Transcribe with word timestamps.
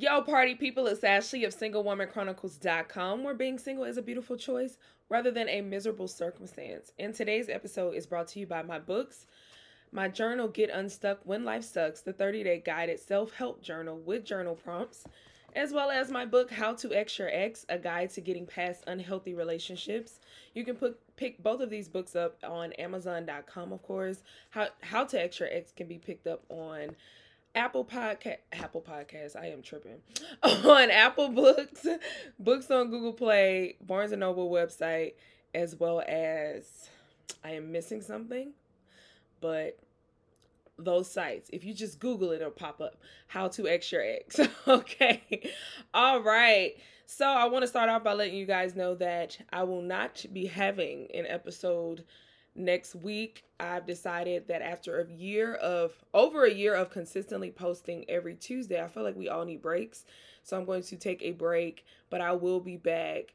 Yo, 0.00 0.22
party 0.22 0.54
people, 0.54 0.86
it's 0.86 1.04
Ashley 1.04 1.44
of 1.44 1.54
SingleWomanChronicles.com, 1.54 3.22
where 3.22 3.34
being 3.34 3.58
single 3.58 3.84
is 3.84 3.98
a 3.98 4.02
beautiful 4.02 4.34
choice 4.34 4.78
rather 5.10 5.30
than 5.30 5.46
a 5.50 5.60
miserable 5.60 6.08
circumstance. 6.08 6.90
And 6.98 7.12
today's 7.12 7.50
episode 7.50 7.94
is 7.94 8.06
brought 8.06 8.28
to 8.28 8.40
you 8.40 8.46
by 8.46 8.62
my 8.62 8.78
books, 8.78 9.26
my 9.92 10.08
journal, 10.08 10.48
Get 10.48 10.70
Unstuck 10.70 11.18
When 11.24 11.44
Life 11.44 11.64
Sucks, 11.64 12.00
the 12.00 12.14
30 12.14 12.44
day 12.44 12.62
guided 12.64 12.98
self 12.98 13.34
help 13.34 13.62
journal 13.62 13.98
with 13.98 14.24
journal 14.24 14.54
prompts, 14.54 15.04
as 15.54 15.70
well 15.70 15.90
as 15.90 16.10
my 16.10 16.24
book, 16.24 16.50
How 16.50 16.72
to 16.76 16.94
X 16.94 17.18
Your 17.18 17.28
Ex, 17.30 17.66
a 17.68 17.76
guide 17.76 18.08
to 18.12 18.22
getting 18.22 18.46
past 18.46 18.84
unhealthy 18.86 19.34
relationships. 19.34 20.18
You 20.54 20.64
can 20.64 20.76
put, 20.76 20.98
pick 21.16 21.42
both 21.42 21.60
of 21.60 21.68
these 21.68 21.90
books 21.90 22.16
up 22.16 22.38
on 22.42 22.72
Amazon.com, 22.78 23.70
of 23.70 23.82
course. 23.82 24.22
How, 24.48 24.68
How 24.80 25.04
to 25.04 25.22
X 25.22 25.40
Your 25.40 25.50
Ex 25.52 25.72
can 25.72 25.88
be 25.88 25.98
picked 25.98 26.26
up 26.26 26.42
on 26.48 26.96
Apple 27.54 27.84
Podcast, 27.84 28.38
Apple 28.52 28.82
Podcast. 28.82 29.36
I 29.36 29.46
am 29.46 29.62
tripping 29.62 30.00
on 30.42 30.90
Apple 30.90 31.28
Books, 31.30 31.86
books 32.38 32.70
on 32.70 32.90
Google 32.90 33.12
Play, 33.12 33.76
Barnes 33.80 34.12
and 34.12 34.20
Noble 34.20 34.50
website, 34.50 35.14
as 35.54 35.76
well 35.76 36.02
as 36.06 36.88
I 37.44 37.52
am 37.52 37.72
missing 37.72 38.02
something, 38.02 38.52
but 39.40 39.78
those 40.78 41.10
sites. 41.10 41.50
If 41.52 41.64
you 41.64 41.74
just 41.74 41.98
Google 41.98 42.30
it, 42.30 42.36
it'll 42.36 42.50
pop 42.50 42.80
up. 42.80 42.96
How 43.26 43.48
to 43.48 43.68
X 43.68 43.92
your 43.92 44.02
ex. 44.02 44.40
okay. 44.68 45.50
All 45.92 46.22
right. 46.22 46.74
So 47.06 47.26
I 47.26 47.46
want 47.46 47.62
to 47.62 47.66
start 47.66 47.90
off 47.90 48.04
by 48.04 48.12
letting 48.12 48.36
you 48.36 48.46
guys 48.46 48.76
know 48.76 48.94
that 48.96 49.36
I 49.52 49.64
will 49.64 49.82
not 49.82 50.24
be 50.32 50.46
having 50.46 51.08
an 51.12 51.26
episode 51.26 52.04
next 52.54 52.94
week 52.94 53.44
i've 53.60 53.86
decided 53.86 54.48
that 54.48 54.60
after 54.62 55.00
a 55.00 55.12
year 55.12 55.54
of 55.54 55.92
over 56.12 56.44
a 56.44 56.52
year 56.52 56.74
of 56.74 56.90
consistently 56.90 57.50
posting 57.50 58.04
every 58.08 58.34
tuesday 58.34 58.82
i 58.82 58.88
feel 58.88 59.02
like 59.02 59.16
we 59.16 59.28
all 59.28 59.44
need 59.44 59.62
breaks. 59.62 60.04
So 60.42 60.56
i'm 60.56 60.64
going 60.64 60.82
to 60.84 60.96
take 60.96 61.22
a 61.22 61.32
break 61.32 61.84
but 62.10 62.20
i 62.20 62.32
will 62.32 62.60
be 62.60 62.76
back 62.76 63.34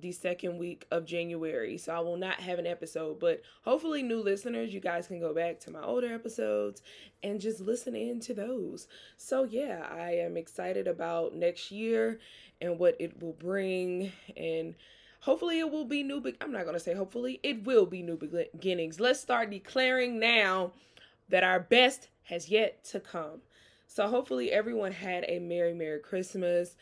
the 0.00 0.10
second 0.10 0.58
week 0.58 0.86
of 0.90 1.04
january. 1.04 1.76
So 1.78 1.94
i 1.94 2.00
will 2.00 2.16
not 2.16 2.40
have 2.40 2.58
an 2.58 2.66
episode 2.66 3.20
but 3.20 3.42
hopefully 3.62 4.02
new 4.02 4.22
listeners 4.22 4.72
you 4.72 4.80
guys 4.80 5.06
can 5.06 5.20
go 5.20 5.34
back 5.34 5.60
to 5.60 5.70
my 5.70 5.82
older 5.82 6.12
episodes 6.12 6.82
and 7.22 7.40
just 7.40 7.60
listen 7.60 7.94
in 7.94 8.18
to 8.20 8.34
those. 8.34 8.88
So 9.18 9.44
yeah 9.44 9.86
i 9.90 10.12
am 10.12 10.36
excited 10.36 10.88
about 10.88 11.34
next 11.34 11.70
year 11.70 12.18
and 12.60 12.78
what 12.78 12.96
it 12.98 13.22
will 13.22 13.34
bring 13.34 14.10
and 14.36 14.74
Hopefully, 15.24 15.58
it 15.58 15.70
will 15.70 15.86
be 15.86 16.02
new. 16.02 16.20
Be- 16.20 16.36
I'm 16.42 16.52
not 16.52 16.64
to 16.70 16.78
say 16.78 16.92
hopefully, 16.92 17.40
it 17.42 17.64
will 17.64 17.86
be 17.86 18.02
new 18.02 18.18
beginnings. 18.18 19.00
Let's 19.00 19.20
start 19.20 19.48
declaring 19.48 20.18
now 20.18 20.72
that 21.30 21.42
our 21.42 21.60
best 21.60 22.08
has 22.24 22.50
yet 22.50 22.84
to 22.84 23.00
come. 23.00 23.40
So, 23.86 24.06
hopefully, 24.06 24.52
everyone 24.52 24.92
had 24.92 25.24
a 25.26 25.38
Merry, 25.38 25.72
Merry 25.72 26.00
Christmas. 26.00 26.76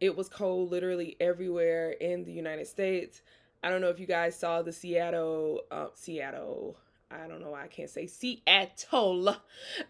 It 0.00 0.16
was 0.16 0.28
cold 0.28 0.70
literally 0.70 1.16
everywhere 1.18 1.90
in 1.90 2.22
the 2.22 2.30
United 2.30 2.68
States. 2.68 3.20
I 3.64 3.68
don't 3.68 3.80
know 3.80 3.88
if 3.88 3.98
you 3.98 4.06
guys 4.06 4.38
saw 4.38 4.62
the 4.62 4.72
Seattle, 4.72 5.62
uh, 5.72 5.88
Seattle, 5.94 6.76
I 7.10 7.26
don't 7.26 7.40
know 7.40 7.50
why 7.50 7.64
I 7.64 7.66
can't 7.66 7.90
say 7.90 8.06
Seattle. 8.06 9.34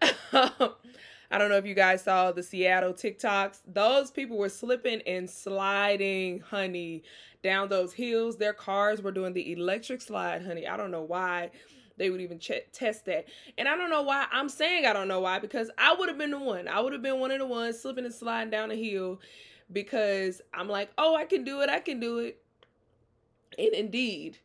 I 1.31 1.37
don't 1.37 1.49
know 1.49 1.57
if 1.57 1.65
you 1.67 1.75
guys 1.75 2.01
saw 2.01 2.31
the 2.31 2.41
Seattle 2.41 2.93
TikToks. 2.93 3.59
Those 3.67 4.09
people 4.09 4.39
were 4.39 4.49
slipping 4.49 5.03
and 5.05 5.29
sliding, 5.29 6.39
honey 6.39 7.03
down 7.41 7.69
those 7.69 7.93
hills. 7.93 8.37
Their 8.37 8.53
cars 8.53 9.01
were 9.01 9.11
doing 9.11 9.33
the 9.33 9.51
electric 9.51 10.01
slide, 10.01 10.45
honey. 10.45 10.67
I 10.67 10.77
don't 10.77 10.91
know 10.91 11.03
why 11.03 11.51
they 11.97 12.09
would 12.09 12.21
even 12.21 12.39
ch- 12.39 12.51
test 12.71 13.05
that. 13.05 13.25
And 13.57 13.67
I 13.67 13.75
don't 13.75 13.89
know 13.89 14.01
why 14.01 14.25
I'm 14.31 14.49
saying 14.49 14.85
I 14.85 14.93
don't 14.93 15.07
know 15.07 15.19
why 15.19 15.39
because 15.39 15.69
I 15.77 15.93
would 15.93 16.09
have 16.09 16.17
been 16.17 16.31
the 16.31 16.39
one. 16.39 16.67
I 16.67 16.79
would 16.79 16.93
have 16.93 17.01
been 17.01 17.19
one 17.19 17.31
of 17.31 17.39
the 17.39 17.45
ones 17.45 17.79
slipping 17.79 18.05
and 18.05 18.13
sliding 18.13 18.49
down 18.49 18.71
a 18.71 18.75
hill 18.75 19.19
because 19.71 20.41
I'm 20.53 20.67
like, 20.67 20.89
oh, 20.97 21.15
I 21.15 21.25
can 21.25 21.43
do 21.43 21.61
it. 21.61 21.69
I 21.69 21.79
can 21.79 21.99
do 21.99 22.19
it. 22.19 22.41
And 23.57 23.73
indeed, 23.73 24.37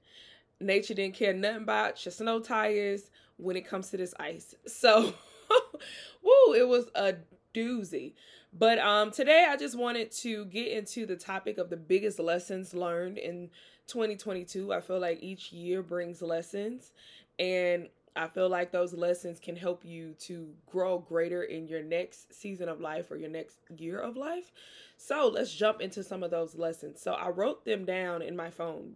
nature 0.61 0.95
didn't 0.95 1.15
care 1.15 1.33
nothing 1.33 1.63
about 1.63 2.05
your 2.05 2.13
snow 2.13 2.41
tires 2.41 3.11
when 3.37 3.57
it 3.57 3.67
comes 3.67 3.91
to 3.91 3.97
this 3.97 4.15
ice. 4.19 4.55
So, 4.67 5.15
woo, 6.23 6.55
it 6.55 6.67
was 6.67 6.87
a 6.95 7.15
doozy. 7.55 8.13
But 8.53 8.79
um, 8.79 9.11
today 9.11 9.47
I 9.49 9.57
just 9.57 9.77
wanted 9.77 10.13
to 10.13 10.45
get 10.47 10.69
into 10.69 11.07
the 11.07 11.17
topic 11.17 11.59
of 11.59 11.71
the 11.71 11.77
biggest 11.77 12.19
lessons 12.19 12.75
learned 12.75 13.19
in 13.19 13.51
2022. 13.87 14.73
I 14.73 14.81
feel 14.81 15.01
like 15.01 15.23
each 15.23 15.53
year 15.53 15.83
brings 15.83 16.23
lessons, 16.23 16.93
and 17.39 17.89
I 18.17 18.29
feel 18.29 18.49
like 18.49 18.71
those 18.71 18.93
lessons 18.93 19.41
can 19.41 19.57
help 19.57 19.85
you 19.85 20.15
to 20.21 20.49
grow 20.71 20.99
greater 20.99 21.43
in 21.43 21.67
your 21.67 21.83
next 21.83 22.33
season 22.33 22.69
of 22.69 22.81
life 22.81 23.11
or 23.11 23.17
your 23.17 23.31
next 23.31 23.59
year 23.77 23.99
of 23.99 24.17
life. 24.17 24.53
So 24.97 25.29
let's 25.29 25.53
jump 25.53 25.81
into 25.81 26.05
some 26.05 26.23
of 26.23 26.31
those 26.31 26.55
lessons. 26.55 27.01
So 27.01 27.13
I 27.13 27.31
wrote 27.31 27.65
them 27.65 27.85
down 27.85 28.23
in 28.23 28.37
my 28.37 28.51
phone. 28.51 28.95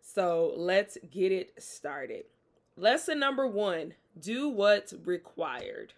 So 0.00 0.54
let's 0.56 0.96
get 1.10 1.30
it 1.30 1.62
started. 1.62 2.24
Lesson 2.76 3.18
number 3.18 3.46
one 3.46 3.94
do 4.18 4.48
what's 4.48 4.94
required 5.04 5.92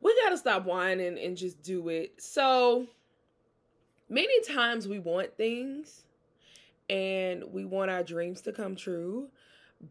we 0.00 0.16
got 0.22 0.30
to 0.30 0.38
stop 0.38 0.64
whining 0.64 1.18
and 1.18 1.36
just 1.36 1.62
do 1.62 1.88
it. 1.88 2.20
So 2.22 2.86
many 4.08 4.42
times 4.42 4.88
we 4.88 4.98
want 4.98 5.36
things 5.36 6.04
and 6.88 7.44
we 7.52 7.64
want 7.64 7.90
our 7.90 8.02
dreams 8.02 8.40
to 8.42 8.52
come 8.52 8.74
true, 8.76 9.28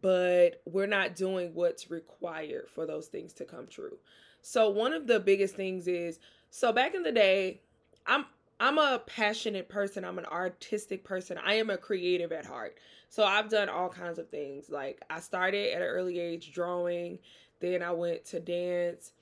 but 0.02 0.60
we're 0.66 0.86
not 0.86 1.16
doing 1.16 1.54
what's 1.54 1.90
required 1.90 2.68
for 2.68 2.86
those 2.86 3.06
things 3.06 3.32
to 3.34 3.44
come 3.44 3.66
true. 3.66 3.98
So 4.42 4.70
one 4.70 4.92
of 4.92 5.06
the 5.06 5.20
biggest 5.20 5.54
things 5.54 5.86
is 5.88 6.18
so 6.50 6.72
back 6.72 6.94
in 6.94 7.02
the 7.02 7.12
day, 7.12 7.62
I'm 8.06 8.26
I'm 8.58 8.76
a 8.76 9.00
passionate 9.06 9.70
person. 9.70 10.04
I'm 10.04 10.18
an 10.18 10.26
artistic 10.26 11.02
person. 11.02 11.38
I 11.42 11.54
am 11.54 11.70
a 11.70 11.78
creative 11.78 12.30
at 12.30 12.44
heart. 12.44 12.76
So 13.08 13.24
I've 13.24 13.48
done 13.48 13.70
all 13.70 13.88
kinds 13.88 14.18
of 14.18 14.28
things. 14.28 14.68
Like 14.68 15.00
I 15.08 15.20
started 15.20 15.72
at 15.72 15.80
an 15.80 15.88
early 15.88 16.20
age 16.20 16.52
drawing, 16.52 17.18
then 17.60 17.82
I 17.82 17.92
went 17.92 18.26
to 18.26 18.40
dance, 18.40 19.12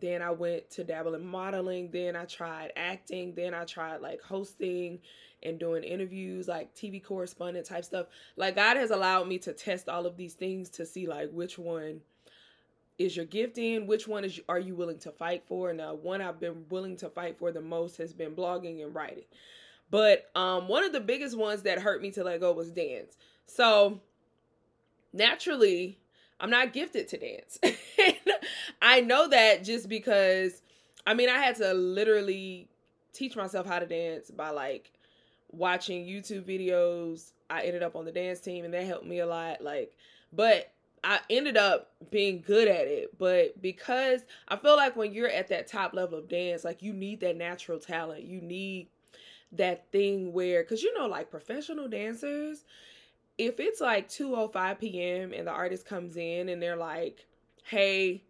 then 0.00 0.22
I 0.22 0.30
went 0.30 0.70
to 0.72 0.84
dabble 0.84 1.14
in 1.14 1.26
modeling. 1.26 1.90
Then 1.90 2.16
I 2.16 2.24
tried 2.24 2.72
acting. 2.76 3.34
Then 3.34 3.54
I 3.54 3.64
tried 3.64 4.00
like 4.00 4.20
hosting 4.22 5.00
and 5.42 5.58
doing 5.58 5.84
interviews, 5.84 6.48
like 6.48 6.74
TV 6.74 7.02
correspondent 7.02 7.66
type 7.66 7.84
stuff. 7.84 8.06
Like 8.36 8.56
God 8.56 8.76
has 8.76 8.90
allowed 8.90 9.28
me 9.28 9.38
to 9.38 9.52
test 9.52 9.88
all 9.88 10.06
of 10.06 10.16
these 10.16 10.34
things 10.34 10.68
to 10.70 10.86
see 10.86 11.06
like 11.06 11.30
which 11.30 11.58
one 11.58 12.00
is 12.98 13.16
your 13.16 13.26
gift 13.26 13.58
in? 13.58 13.86
Which 13.86 14.08
one 14.08 14.24
is 14.24 14.40
are 14.48 14.58
you 14.58 14.74
willing 14.74 14.98
to 14.98 15.12
fight 15.12 15.44
for? 15.46 15.72
Now, 15.72 15.94
one 15.94 16.20
I've 16.20 16.40
been 16.40 16.64
willing 16.68 16.96
to 16.98 17.08
fight 17.08 17.38
for 17.38 17.52
the 17.52 17.60
most 17.60 17.96
has 17.98 18.12
been 18.12 18.32
blogging 18.32 18.82
and 18.82 18.94
writing. 18.94 19.24
But 19.90 20.30
um, 20.34 20.68
one 20.68 20.84
of 20.84 20.92
the 20.92 21.00
biggest 21.00 21.36
ones 21.36 21.62
that 21.62 21.78
hurt 21.78 22.02
me 22.02 22.10
to 22.12 22.24
let 22.24 22.40
go 22.40 22.52
was 22.52 22.70
dance. 22.70 23.16
So 23.46 24.00
naturally, 25.12 25.98
I'm 26.40 26.50
not 26.50 26.72
gifted 26.72 27.08
to 27.08 27.16
dance. 27.16 27.58
I 28.80 29.00
know 29.00 29.28
that 29.28 29.64
just 29.64 29.88
because 29.88 30.62
I 31.06 31.14
mean 31.14 31.28
I 31.28 31.38
had 31.38 31.56
to 31.56 31.72
literally 31.74 32.68
teach 33.12 33.36
myself 33.36 33.66
how 33.66 33.78
to 33.78 33.86
dance 33.86 34.30
by 34.30 34.50
like 34.50 34.92
watching 35.50 36.06
YouTube 36.06 36.44
videos. 36.44 37.32
I 37.50 37.62
ended 37.62 37.82
up 37.82 37.96
on 37.96 38.04
the 38.04 38.12
dance 38.12 38.40
team 38.40 38.64
and 38.64 38.74
that 38.74 38.84
helped 38.84 39.06
me 39.06 39.20
a 39.20 39.26
lot. 39.26 39.62
Like, 39.62 39.92
but 40.32 40.72
I 41.02 41.20
ended 41.30 41.56
up 41.56 41.90
being 42.10 42.42
good 42.46 42.68
at 42.68 42.86
it, 42.86 43.16
but 43.18 43.60
because 43.62 44.22
I 44.48 44.56
feel 44.56 44.76
like 44.76 44.96
when 44.96 45.12
you're 45.12 45.28
at 45.28 45.48
that 45.48 45.68
top 45.68 45.94
level 45.94 46.18
of 46.18 46.28
dance, 46.28 46.64
like 46.64 46.82
you 46.82 46.92
need 46.92 47.20
that 47.20 47.36
natural 47.36 47.78
talent. 47.78 48.24
You 48.24 48.40
need 48.40 48.88
that 49.52 49.90
thing 49.90 50.32
where 50.32 50.62
cuz 50.64 50.82
you 50.82 50.92
know 50.98 51.06
like 51.06 51.30
professional 51.30 51.88
dancers, 51.88 52.64
if 53.38 53.60
it's 53.60 53.80
like 53.80 54.08
2:05 54.08 54.78
p.m. 54.78 55.32
and 55.32 55.46
the 55.46 55.52
artist 55.52 55.86
comes 55.86 56.16
in 56.16 56.48
and 56.48 56.60
they're 56.62 56.76
like, 56.76 57.26
"Hey, 57.64 58.24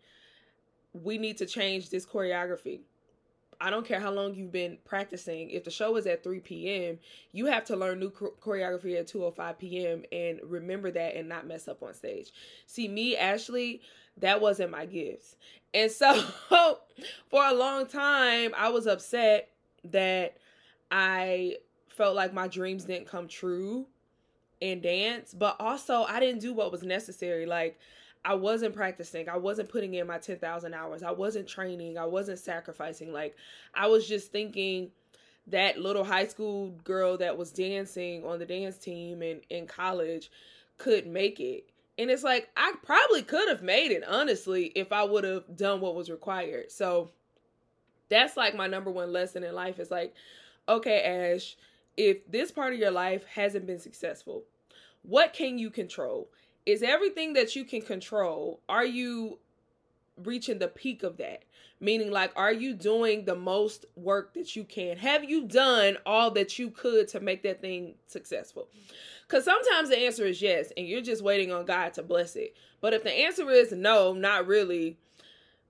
we 0.93 1.19
need 1.19 1.39
to 1.39 1.47
change 1.47 1.91
this 1.91 2.07
choreography." 2.07 2.81
I 3.61 3.71
don't 3.71 3.85
care 3.85 3.99
how 3.99 4.13
long 4.13 4.35
you've 4.35 4.53
been 4.53 4.79
practicing. 4.85 5.51
If 5.51 5.65
the 5.65 5.71
show 5.71 5.97
is 5.97 6.07
at 6.07 6.23
3 6.23 6.39
p.m., 6.41 6.99
you 7.33 7.47
have 7.47 7.65
to 7.65 7.77
learn 7.77 7.99
new 7.99 8.11
choreography 8.11 8.97
at 8.99 9.09
2:05 9.09 9.59
p.m. 9.59 10.05
and 10.13 10.41
remember 10.45 10.91
that 10.93 11.17
and 11.17 11.29
not 11.29 11.47
mess 11.47 11.67
up 11.67 11.83
on 11.83 11.93
stage. 11.95 12.31
See, 12.67 12.87
me, 12.87 13.17
Ashley, 13.17 13.81
that 14.19 14.41
wasn't 14.41 14.71
my 14.71 14.87
gifts. 14.87 15.37
And 15.75 15.91
so 15.91 16.23
for 17.29 17.45
a 17.45 17.53
long 17.53 17.87
time, 17.87 18.55
I 18.57 18.69
was 18.69 18.87
upset 18.87 19.51
that 19.85 20.37
I 20.91 21.57
felt 21.89 22.15
like 22.15 22.33
my 22.33 22.47
dreams 22.49 22.85
didn't 22.85 23.09
come 23.09 23.27
true 23.27 23.87
in 24.61 24.81
dance, 24.81 25.35
but 25.35 25.57
also 25.59 26.03
I 26.03 26.21
didn't 26.21 26.41
do 26.41 26.53
what 26.53 26.71
was 26.71 26.83
necessary. 26.83 27.45
Like 27.45 27.79
I 28.25 28.35
wasn't 28.35 28.75
practicing. 28.75 29.29
I 29.29 29.37
wasn't 29.37 29.69
putting 29.69 29.95
in 29.95 30.07
my 30.07 30.19
10,000 30.19 30.75
hours. 30.75 31.03
I 31.03 31.11
wasn't 31.11 31.49
training. 31.49 31.99
I 31.99 32.05
wasn't 32.05 32.39
sacrificing. 32.39 33.13
Like, 33.13 33.37
I 33.75 33.87
was 33.87 34.07
just 34.07 34.33
thinking 34.33 34.91
that 35.47 35.79
little 35.79 36.05
high 36.05 36.27
school 36.27 36.71
girl 36.85 37.17
that 37.19 37.39
was 37.39 37.51
dancing 37.51 38.25
on 38.25 38.39
the 38.39 38.47
dance 38.47 38.77
team 38.77 39.23
and 39.23 39.41
in 39.49 39.67
college 39.67 40.31
could 40.77 41.07
make 41.07 41.41
it. 41.41 41.71
And 41.97 42.11
it's 42.11 42.23
like, 42.23 42.49
I 42.57 42.75
probably 42.83 43.23
could 43.23 43.49
have 43.49 43.63
made 43.63 43.91
it, 43.91 44.05
honestly, 44.07 44.67
if 44.77 44.93
I 44.93 45.03
would 45.03 45.25
have 45.25 45.57
done 45.57 45.81
what 45.81 45.97
was 45.97 46.11
required. 46.11 46.71
So 46.71 47.11
that's 48.09 48.37
like 48.37 48.55
my 48.55 48.67
number 48.67 48.91
one 48.91 49.13
lesson 49.13 49.43
in 49.43 49.55
life 49.55 49.81
is 49.81 49.91
like, 49.91 50.15
okay, 50.69 51.33
Ash, 51.35 51.57
if 51.97 52.31
this 52.31 52.53
part 52.53 52.73
of 52.73 52.79
your 52.79 52.91
life 52.91 53.25
hasn't 53.25 53.67
been 53.67 53.81
successful, 53.81 54.45
what 55.03 55.33
can 55.33 55.59
you 55.59 55.71
control? 55.71 56.29
Is 56.69 56.83
everything 56.83 57.33
that 57.33 57.57
you 57.57 57.65
can 57.65 57.81
control 57.81 58.61
are 58.69 58.85
you 58.85 59.39
reaching 60.23 60.59
the 60.59 60.69
peak 60.69 61.03
of 61.03 61.17
that? 61.17 61.45
Meaning 61.81 62.11
like 62.11 62.31
are 62.37 62.53
you 62.53 62.75
doing 62.75 63.25
the 63.25 63.35
most 63.35 63.87
work 63.97 64.35
that 64.35 64.55
you 64.55 64.65
can? 64.65 64.99
Have 64.99 65.25
you 65.25 65.47
done 65.47 65.97
all 66.05 66.31
that 66.33 66.59
you 66.59 66.71
could 66.71 67.09
to 67.09 67.21
make 67.21 67.43
that 67.45 67.63
thing 67.63 67.95
successful? 68.07 68.69
Because 69.27 69.47
sometimes 69.47 69.89
the 69.89 69.99
answer 69.99 70.27
is 70.27 70.43
yes 70.43 70.71
and 70.77 70.87
you're 70.87 71.01
just 71.01 71.23
waiting 71.23 71.51
on 71.53 71.65
god 71.65 71.95
to 71.95 72.03
bless 72.03 72.37
it. 72.37 72.55
But 72.83 72.93
if 72.93 73.03
the 73.03 73.13
answer 73.13 73.51
is 73.51 73.73
no 73.73 74.13
not 74.13 74.47
really 74.47 74.99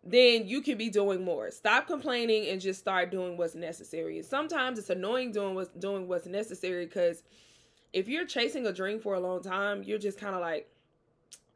then 0.02 0.48
you 0.48 0.62
can 0.62 0.78
be 0.78 0.88
doing 0.90 1.24
more. 1.24 1.50
Stop 1.50 1.86
complaining 1.86 2.48
and 2.48 2.60
just 2.60 2.80
start 2.80 3.10
doing 3.10 3.36
what's 3.36 3.54
necessary. 3.54 4.22
Sometimes 4.22 4.78
it's 4.78 4.90
annoying 4.90 5.30
doing 5.30 5.54
what's 5.54 5.70
doing 5.78 6.08
what's 6.08 6.26
necessary 6.26 6.86
because 6.86 7.22
if 7.92 8.08
you're 8.08 8.26
chasing 8.26 8.66
a 8.66 8.72
dream 8.72 8.98
for 8.98 9.14
a 9.14 9.20
long 9.20 9.42
time 9.42 9.84
you're 9.84 9.98
just 9.98 10.18
kind 10.18 10.34
of 10.34 10.40
like 10.40 10.68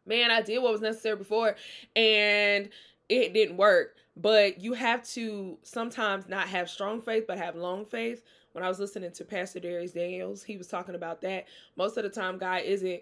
man, 0.07 0.31
I 0.31 0.43
did 0.43 0.59
what 0.59 0.73
was 0.73 0.81
necessary 0.81 1.17
before 1.17 1.57
and 1.97 2.69
it 3.09 3.33
didn't 3.35 3.57
work. 3.57 3.97
But 4.17 4.61
you 4.61 4.75
have 4.75 5.03
to 5.11 5.59
sometimes 5.63 6.29
not 6.29 6.49
have 6.49 6.69
strong 6.69 7.01
faith, 7.01 7.25
but 7.27 7.39
have 7.39 7.57
long 7.57 7.87
faith. 7.87 8.23
When 8.53 8.63
I 8.63 8.69
was 8.69 8.79
listening 8.79 9.13
to 9.13 9.25
Pastor 9.25 9.59
Dharius 9.61 9.95
Daniels, 9.95 10.43
he 10.43 10.59
was 10.59 10.67
talking 10.67 10.95
about 10.95 11.23
that. 11.23 11.47
Most 11.77 11.97
of 11.97 12.03
the 12.03 12.11
time, 12.11 12.37
God 12.37 12.63
isn't 12.65 13.01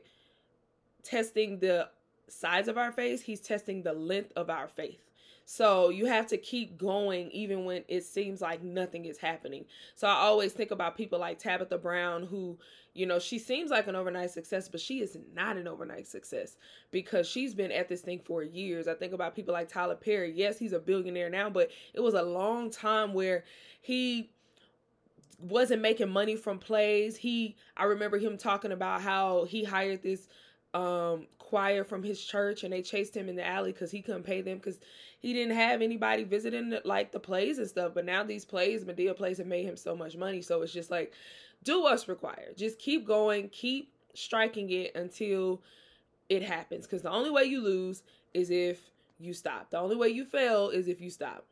testing 1.03 1.59
the 1.59 1.89
size 2.31 2.69
of 2.69 2.79
our 2.79 2.93
faith, 2.93 3.23
He's 3.23 3.41
testing 3.41 3.83
the 3.83 3.93
length 3.93 4.33
of 4.37 4.51
our 4.51 4.69
faith. 4.69 5.11
So 5.53 5.89
you 5.89 6.07
have 6.07 6.29
to 6.29 6.37
keep 6.37 6.79
going 6.79 7.29
even 7.33 7.65
when 7.65 7.83
it 7.89 8.05
seems 8.05 8.41
like 8.41 8.63
nothing 8.63 9.07
is 9.07 9.19
happening. 9.19 9.65
So 9.97 10.07
I 10.07 10.13
always 10.13 10.53
think 10.53 10.71
about 10.71 10.97
people 10.97 11.19
like 11.19 11.41
Tabitha 11.41 11.77
Brown 11.77 12.23
who, 12.23 12.57
you 12.95 13.05
know, 13.05 13.19
she 13.19 13.37
seems 13.37 13.69
like 13.69 13.89
an 13.89 13.97
overnight 13.97 14.31
success, 14.31 14.69
but 14.69 14.81
she 14.81 15.01
is 15.01 15.19
not 15.35 15.57
an 15.57 15.67
overnight 15.67 16.07
success 16.07 16.57
because 16.93 17.27
she's 17.27 17.53
been 17.53 17.73
at 17.73 17.89
this 17.89 18.03
thing 18.03 18.21
for 18.25 18.45
years. 18.45 18.87
I 18.87 18.95
think 18.95 19.13
about 19.13 19.35
people 19.35 19.53
like 19.53 19.69
Tyler 19.69 19.97
Perry. 19.97 20.33
Yes, 20.33 20.57
he's 20.57 20.73
a 20.73 20.79
billionaire 20.79 21.31
now, 21.31 21.51
but 21.51 21.71
it 21.95 22.01
was 22.01 22.15
a 22.15 22.23
long 22.23 22.71
time 22.71 23.13
where 23.13 23.43
he 23.81 24.31
wasn't 25.41 25.83
making 25.83 26.11
money 26.11 26.37
from 26.37 26.61
plays. 26.61 27.17
He 27.17 27.57
I 27.77 27.87
remember 27.87 28.19
him 28.19 28.39
talking 28.39 28.71
about 28.71 29.03
how 29.03 29.47
he 29.47 29.65
hired 29.65 30.05
this 30.05 30.29
um 30.75 31.27
choir 31.51 31.83
from 31.83 32.05
his 32.05 32.25
church 32.25 32.63
and 32.63 32.73
they 32.73 32.81
chased 32.81 33.17
him 33.17 33.29
in 33.29 33.35
the 33.35 33.45
alley 33.45 33.73
because 33.73 33.91
he 33.91 34.01
couldn't 34.01 34.23
pay 34.23 34.41
them 34.41 34.57
because 34.57 34.79
he 35.19 35.33
didn't 35.33 35.57
have 35.57 35.83
anybody 35.83 36.23
visiting 36.23 36.79
like 36.85 37.11
the 37.11 37.19
plays 37.19 37.59
and 37.59 37.69
stuff. 37.69 37.91
But 37.93 38.05
now 38.05 38.23
these 38.23 38.45
plays, 38.45 38.85
Madea 38.85 39.17
plays, 39.17 39.39
have 39.39 39.49
made 39.49 39.67
him 39.67 39.77
so 39.77 39.97
much 39.97 40.17
money. 40.17 40.43
So 40.43 40.63
it's 40.63 40.73
just 40.73 40.93
like, 40.93 41.13
do 41.65 41.83
what's 41.83 42.07
required. 42.07 42.57
Just 42.57 42.79
keep 42.79 43.05
going, 43.05 43.49
keep 43.49 43.93
striking 44.15 44.71
it 44.71 44.95
until 44.95 45.61
it 46.29 46.45
happens. 46.45 46.87
Because 46.87 47.03
the 47.03 47.11
only 47.11 47.31
way 47.31 47.43
you 47.43 47.61
lose 47.61 48.05
is 48.33 48.51
if 48.51 48.79
you 49.19 49.35
stop. 49.35 49.71
The 49.71 49.79
only 49.79 49.97
way 49.97 50.09
you 50.09 50.25
fail 50.25 50.69
is 50.69 50.87
if 50.87 51.01
you 51.01 51.11
stop. 51.11 51.45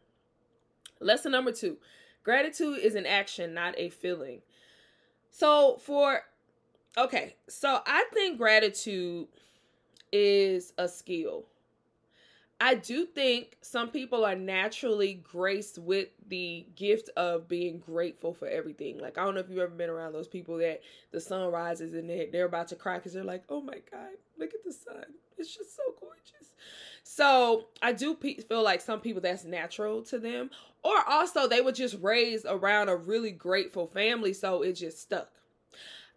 Lesson 1.00 1.32
number 1.32 1.50
two 1.52 1.76
gratitude 2.22 2.78
is 2.78 2.94
an 2.94 3.06
action, 3.06 3.52
not 3.52 3.74
a 3.76 3.90
feeling. 3.90 4.42
So, 5.30 5.78
for 5.82 6.22
okay, 6.96 7.36
so 7.48 7.80
I 7.86 8.06
think 8.12 8.38
gratitude 8.38 9.28
is 10.12 10.72
a 10.78 10.88
skill. 10.88 11.46
I 12.60 12.74
do 12.74 13.06
think 13.06 13.56
some 13.60 13.88
people 13.88 14.24
are 14.24 14.34
naturally 14.34 15.14
graced 15.14 15.78
with 15.78 16.08
the 16.26 16.66
gift 16.74 17.08
of 17.16 17.46
being 17.46 17.78
grateful 17.78 18.34
for 18.34 18.48
everything. 18.48 18.98
Like 18.98 19.16
I 19.16 19.24
don't 19.24 19.34
know 19.34 19.40
if 19.40 19.48
you've 19.48 19.60
ever 19.60 19.70
been 19.70 19.90
around 19.90 20.12
those 20.12 20.26
people 20.26 20.58
that 20.58 20.80
the 21.12 21.20
sun 21.20 21.52
rises 21.52 21.94
and 21.94 22.10
they're, 22.10 22.26
they're 22.32 22.46
about 22.46 22.68
to 22.68 22.76
cry 22.76 22.96
because 22.96 23.12
they're 23.12 23.22
like, 23.22 23.44
"Oh 23.48 23.60
my 23.60 23.78
god, 23.92 24.10
look 24.38 24.54
at 24.54 24.64
the 24.64 24.72
sun! 24.72 25.04
It's 25.36 25.54
just 25.54 25.76
so 25.76 25.82
gorgeous." 26.00 26.52
So 27.04 27.66
I 27.80 27.92
do 27.92 28.14
pe- 28.14 28.38
feel 28.38 28.64
like 28.64 28.80
some 28.80 29.00
people 29.00 29.22
that's 29.22 29.44
natural 29.44 30.02
to 30.02 30.18
them, 30.18 30.50
or 30.82 30.96
also 31.08 31.46
they 31.46 31.60
were 31.60 31.72
just 31.72 31.96
raised 32.02 32.44
around 32.48 32.88
a 32.88 32.96
really 32.96 33.30
grateful 33.30 33.86
family, 33.86 34.32
so 34.32 34.62
it 34.62 34.72
just 34.72 35.00
stuck. 35.00 35.30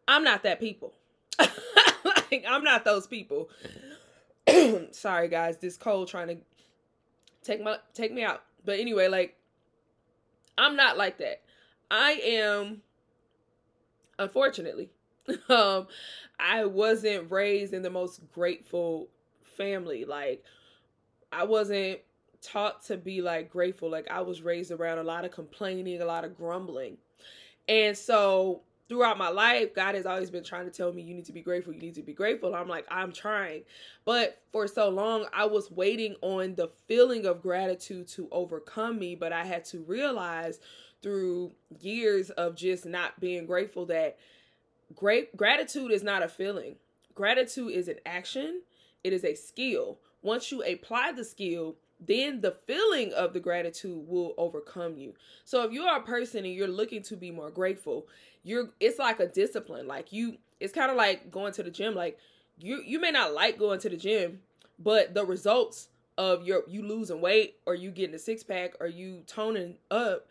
I'm 0.07 0.23
not 0.23 0.41
that 0.41 0.59
people. 0.59 0.93
like 2.31 2.45
I'm 2.47 2.63
not 2.63 2.85
those 2.85 3.07
people. 3.07 3.49
sorry 4.91 5.27
guys, 5.27 5.57
this 5.57 5.77
cold 5.77 6.07
trying 6.07 6.27
to 6.27 6.37
take 7.43 7.61
my 7.63 7.77
take 7.93 8.13
me 8.13 8.23
out. 8.23 8.43
But 8.65 8.79
anyway, 8.79 9.07
like 9.07 9.37
I'm 10.57 10.75
not 10.75 10.97
like 10.97 11.17
that. 11.19 11.41
I 11.89 12.11
am 12.23 12.81
unfortunately 14.17 14.89
um 15.49 15.87
I 16.39 16.65
wasn't 16.65 17.31
raised 17.31 17.73
in 17.73 17.81
the 17.81 17.89
most 17.89 18.21
grateful 18.33 19.09
family. 19.57 20.05
Like 20.05 20.43
I 21.31 21.43
wasn't 21.43 21.99
taught 22.41 22.83
to 22.85 22.97
be 22.97 23.21
like 23.21 23.49
grateful. 23.49 23.89
Like 23.89 24.09
I 24.09 24.21
was 24.21 24.41
raised 24.41 24.71
around 24.71 24.97
a 24.97 25.03
lot 25.03 25.25
of 25.25 25.31
complaining, 25.31 26.01
a 26.01 26.05
lot 26.05 26.25
of 26.25 26.35
grumbling. 26.35 26.97
And 27.67 27.95
so 27.95 28.61
throughout 28.91 29.17
my 29.17 29.29
life, 29.29 29.73
God 29.73 29.95
has 29.95 30.05
always 30.05 30.29
been 30.29 30.43
trying 30.43 30.65
to 30.65 30.69
tell 30.69 30.91
me, 30.91 31.01
you 31.01 31.13
need 31.13 31.23
to 31.23 31.31
be 31.31 31.41
grateful, 31.41 31.71
you 31.71 31.79
need 31.79 31.95
to 31.95 32.03
be 32.03 32.11
grateful. 32.11 32.53
I'm 32.53 32.67
like, 32.67 32.85
I'm 32.91 33.13
trying. 33.13 33.61
But 34.03 34.41
for 34.51 34.67
so 34.67 34.89
long, 34.89 35.27
I 35.31 35.45
was 35.45 35.71
waiting 35.71 36.17
on 36.21 36.55
the 36.55 36.67
feeling 36.89 37.25
of 37.25 37.41
gratitude 37.41 38.09
to 38.09 38.27
overcome 38.33 38.99
me. 38.99 39.15
But 39.15 39.31
I 39.31 39.45
had 39.45 39.63
to 39.67 39.79
realize 39.79 40.59
through 41.01 41.53
years 41.79 42.31
of 42.31 42.57
just 42.57 42.85
not 42.85 43.17
being 43.21 43.45
grateful 43.45 43.85
that 43.85 44.17
great 44.93 45.37
gratitude 45.37 45.91
is 45.91 46.03
not 46.03 46.21
a 46.21 46.27
feeling. 46.27 46.75
Gratitude 47.15 47.71
is 47.71 47.87
an 47.87 47.99
action, 48.05 48.61
it 49.05 49.13
is 49.13 49.23
a 49.23 49.35
skill. 49.35 49.99
Once 50.21 50.51
you 50.51 50.61
apply 50.63 51.13
the 51.13 51.23
skill, 51.23 51.77
then 52.01 52.41
the 52.41 52.55
feeling 52.65 53.13
of 53.13 53.33
the 53.33 53.39
gratitude 53.39 54.07
will 54.07 54.33
overcome 54.37 54.97
you. 54.97 55.13
So 55.45 55.63
if 55.63 55.71
you 55.71 55.83
are 55.83 55.99
a 55.99 56.03
person 56.03 56.45
and 56.45 56.53
you're 56.53 56.67
looking 56.67 57.03
to 57.03 57.15
be 57.15 57.29
more 57.31 57.51
grateful, 57.51 58.07
you're 58.43 58.69
it's 58.79 58.97
like 58.99 59.19
a 59.19 59.27
discipline. 59.27 59.87
Like 59.87 60.11
you 60.11 60.37
it's 60.59 60.73
kind 60.73 60.91
of 60.91 60.97
like 60.97 61.31
going 61.31 61.53
to 61.53 61.63
the 61.63 61.71
gym 61.71 61.95
like 61.95 62.17
you 62.59 62.81
you 62.85 62.99
may 62.99 63.11
not 63.11 63.33
like 63.33 63.59
going 63.59 63.79
to 63.81 63.89
the 63.89 63.97
gym, 63.97 64.39
but 64.79 65.13
the 65.13 65.25
results 65.25 65.89
of 66.17 66.45
your 66.45 66.63
you 66.67 66.81
losing 66.81 67.21
weight 67.21 67.57
or 67.65 67.75
you 67.75 67.91
getting 67.91 68.15
a 68.15 68.19
six 68.19 68.43
pack 68.43 68.73
or 68.79 68.87
you 68.87 69.23
toning 69.27 69.75
up, 69.91 70.27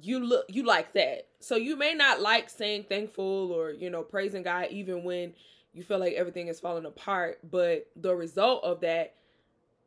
you 0.00 0.20
look 0.20 0.44
you 0.48 0.64
like 0.64 0.92
that. 0.92 1.26
So 1.40 1.56
you 1.56 1.76
may 1.76 1.94
not 1.94 2.20
like 2.20 2.50
saying 2.50 2.84
thankful 2.88 3.50
or 3.50 3.70
you 3.70 3.88
know 3.88 4.02
praising 4.02 4.42
God 4.42 4.68
even 4.70 5.04
when 5.04 5.32
you 5.72 5.82
feel 5.82 5.98
like 5.98 6.12
everything 6.12 6.48
is 6.48 6.60
falling 6.60 6.84
apart, 6.84 7.38
but 7.50 7.86
the 7.96 8.14
result 8.14 8.62
of 8.62 8.82
that 8.82 9.14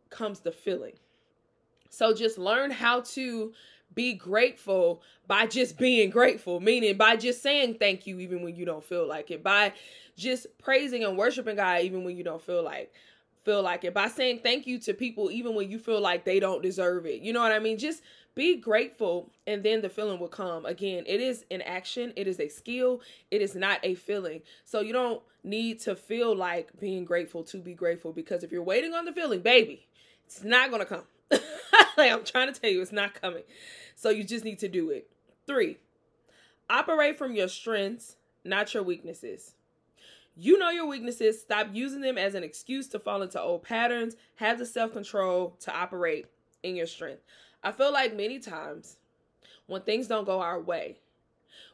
comes 0.09 0.39
the 0.39 0.51
feeling. 0.51 0.93
So 1.89 2.13
just 2.13 2.37
learn 2.37 2.71
how 2.71 3.01
to 3.01 3.53
be 3.93 4.13
grateful 4.13 5.01
by 5.27 5.47
just 5.47 5.77
being 5.77 6.09
grateful, 6.09 6.59
meaning 6.59 6.97
by 6.97 7.15
just 7.15 7.41
saying 7.41 7.75
thank 7.79 8.05
you 8.05 8.19
even 8.19 8.41
when 8.41 8.55
you 8.55 8.65
don't 8.65 8.83
feel 8.83 9.07
like 9.07 9.31
it, 9.31 9.43
by 9.43 9.73
just 10.17 10.47
praising 10.57 11.03
and 11.03 11.17
worshiping 11.17 11.55
God 11.55 11.81
even 11.81 12.03
when 12.03 12.17
you 12.17 12.23
don't 12.23 12.41
feel 12.41 12.63
like 12.63 12.93
feel 13.43 13.61
like 13.61 13.83
it, 13.83 13.93
by 13.93 14.07
saying 14.07 14.39
thank 14.41 14.65
you 14.65 14.79
to 14.79 14.93
people 14.93 15.29
even 15.29 15.53
when 15.53 15.69
you 15.69 15.77
feel 15.77 16.01
like 16.01 16.25
they 16.25 16.39
don't 16.39 16.63
deserve 16.63 17.05
it. 17.05 17.21
You 17.21 17.31
know 17.31 17.41
what 17.41 17.51
I 17.51 17.59
mean? 17.59 17.77
Just 17.77 18.01
be 18.33 18.57
grateful 18.57 19.31
and 19.47 19.63
then 19.63 19.81
the 19.81 19.89
feeling 19.89 20.19
will 20.19 20.27
come. 20.27 20.65
Again, 20.65 21.03
it 21.05 21.21
is 21.21 21.45
an 21.51 21.61
action, 21.61 22.11
it 22.15 22.27
is 22.27 22.39
a 22.39 22.49
skill, 22.49 23.01
it 23.31 23.41
is 23.41 23.55
not 23.55 23.79
a 23.83 23.95
feeling. 23.95 24.41
So 24.65 24.81
you 24.81 24.93
don't 24.93 25.21
need 25.43 25.79
to 25.81 25.95
feel 25.95 26.35
like 26.35 26.77
being 26.79 27.05
grateful 27.05 27.43
to 27.43 27.57
be 27.57 27.73
grateful 27.73 28.11
because 28.11 28.43
if 28.43 28.51
you're 28.51 28.63
waiting 28.63 28.93
on 28.93 29.05
the 29.05 29.13
feeling, 29.13 29.41
baby, 29.41 29.87
it's 30.25 30.43
not 30.43 30.69
going 30.69 30.81
to 30.81 30.85
come. 30.85 31.03
like 31.97 32.11
I'm 32.11 32.23
trying 32.23 32.53
to 32.53 32.59
tell 32.59 32.69
you, 32.69 32.81
it's 32.81 32.91
not 32.91 33.19
coming. 33.19 33.43
So 33.95 34.09
you 34.09 34.23
just 34.23 34.45
need 34.45 34.59
to 34.59 34.67
do 34.67 34.89
it. 34.89 35.09
Three, 35.47 35.77
operate 36.69 37.17
from 37.17 37.35
your 37.35 37.47
strengths, 37.47 38.15
not 38.43 38.73
your 38.73 38.83
weaknesses. 38.83 39.53
You 40.37 40.57
know 40.57 40.69
your 40.69 40.85
weaknesses. 40.85 41.39
Stop 41.39 41.69
using 41.71 42.01
them 42.01 42.17
as 42.17 42.35
an 42.35 42.43
excuse 42.43 42.87
to 42.89 42.99
fall 42.99 43.21
into 43.21 43.41
old 43.41 43.63
patterns. 43.63 44.15
Have 44.35 44.59
the 44.59 44.65
self 44.65 44.91
control 44.91 45.55
to 45.61 45.75
operate 45.75 46.25
in 46.61 46.75
your 46.75 46.87
strength. 46.87 47.21
I 47.63 47.71
feel 47.71 47.93
like 47.93 48.15
many 48.15 48.39
times 48.39 48.97
when 49.67 49.81
things 49.81 50.07
don't 50.07 50.25
go 50.25 50.41
our 50.41 50.59
way, 50.59 50.97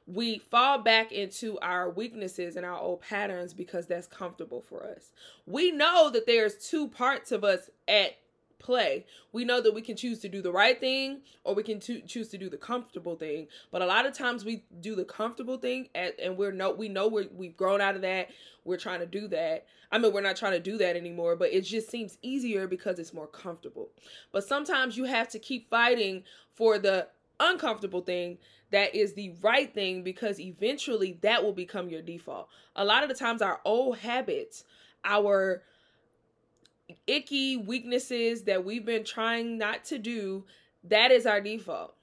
we 0.07 0.37
fall 0.37 0.79
back 0.79 1.11
into 1.11 1.57
our 1.59 1.89
weaknesses 1.89 2.55
and 2.55 2.65
our 2.65 2.77
old 2.77 3.01
patterns 3.01 3.53
because 3.53 3.87
that's 3.87 4.07
comfortable 4.07 4.61
for 4.61 4.85
us. 4.85 5.11
We 5.45 5.71
know 5.71 6.09
that 6.09 6.25
there's 6.25 6.55
two 6.69 6.87
parts 6.87 7.31
of 7.31 7.43
us 7.43 7.69
at 7.87 8.17
play. 8.61 9.05
We 9.33 9.43
know 9.43 9.59
that 9.61 9.73
we 9.73 9.81
can 9.81 9.97
choose 9.97 10.19
to 10.19 10.29
do 10.29 10.41
the 10.41 10.51
right 10.51 10.79
thing 10.79 11.21
or 11.43 11.55
we 11.55 11.63
can 11.63 11.79
to- 11.81 12.01
choose 12.01 12.29
to 12.29 12.37
do 12.37 12.49
the 12.49 12.57
comfortable 12.57 13.15
thing. 13.15 13.47
But 13.71 13.81
a 13.81 13.85
lot 13.85 14.05
of 14.05 14.13
times 14.13 14.45
we 14.45 14.63
do 14.79 14.95
the 14.95 15.03
comfortable 15.03 15.57
thing 15.57 15.89
at, 15.95 16.19
and 16.19 16.37
we're 16.37 16.51
no 16.51 16.71
we 16.71 16.87
know 16.87 17.07
we 17.07 17.27
we've 17.27 17.57
grown 17.57 17.81
out 17.81 17.95
of 17.95 18.01
that. 18.01 18.29
We're 18.63 18.77
trying 18.77 18.99
to 18.99 19.05
do 19.05 19.27
that. 19.29 19.65
I 19.91 19.97
mean, 19.97 20.13
we're 20.13 20.21
not 20.21 20.37
trying 20.37 20.53
to 20.53 20.59
do 20.59 20.77
that 20.77 20.95
anymore, 20.95 21.35
but 21.35 21.51
it 21.51 21.61
just 21.61 21.89
seems 21.89 22.17
easier 22.21 22.67
because 22.67 22.99
it's 22.99 23.13
more 23.13 23.27
comfortable. 23.27 23.89
But 24.31 24.45
sometimes 24.45 24.95
you 24.95 25.03
have 25.05 25.27
to 25.29 25.39
keep 25.39 25.69
fighting 25.69 26.23
for 26.53 26.77
the 26.77 27.07
uncomfortable 27.39 28.01
thing 28.01 28.37
that 28.71 28.95
is 28.95 29.13
the 29.13 29.33
right 29.41 29.73
thing 29.73 30.03
because 30.03 30.39
eventually 30.39 31.17
that 31.21 31.43
will 31.43 31.53
become 31.53 31.89
your 31.89 32.01
default. 32.01 32.47
A 32.75 32.85
lot 32.85 33.03
of 33.03 33.09
the 33.09 33.15
times 33.15 33.41
our 33.41 33.59
old 33.65 33.97
habits, 33.97 34.63
our 35.03 35.63
icky 37.07 37.57
weaknesses 37.57 38.43
that 38.43 38.65
we've 38.65 38.85
been 38.85 39.03
trying 39.03 39.57
not 39.57 39.85
to 39.85 39.97
do, 39.97 40.45
that 40.83 41.11
is 41.11 41.25
our 41.25 41.41
default. 41.41 41.95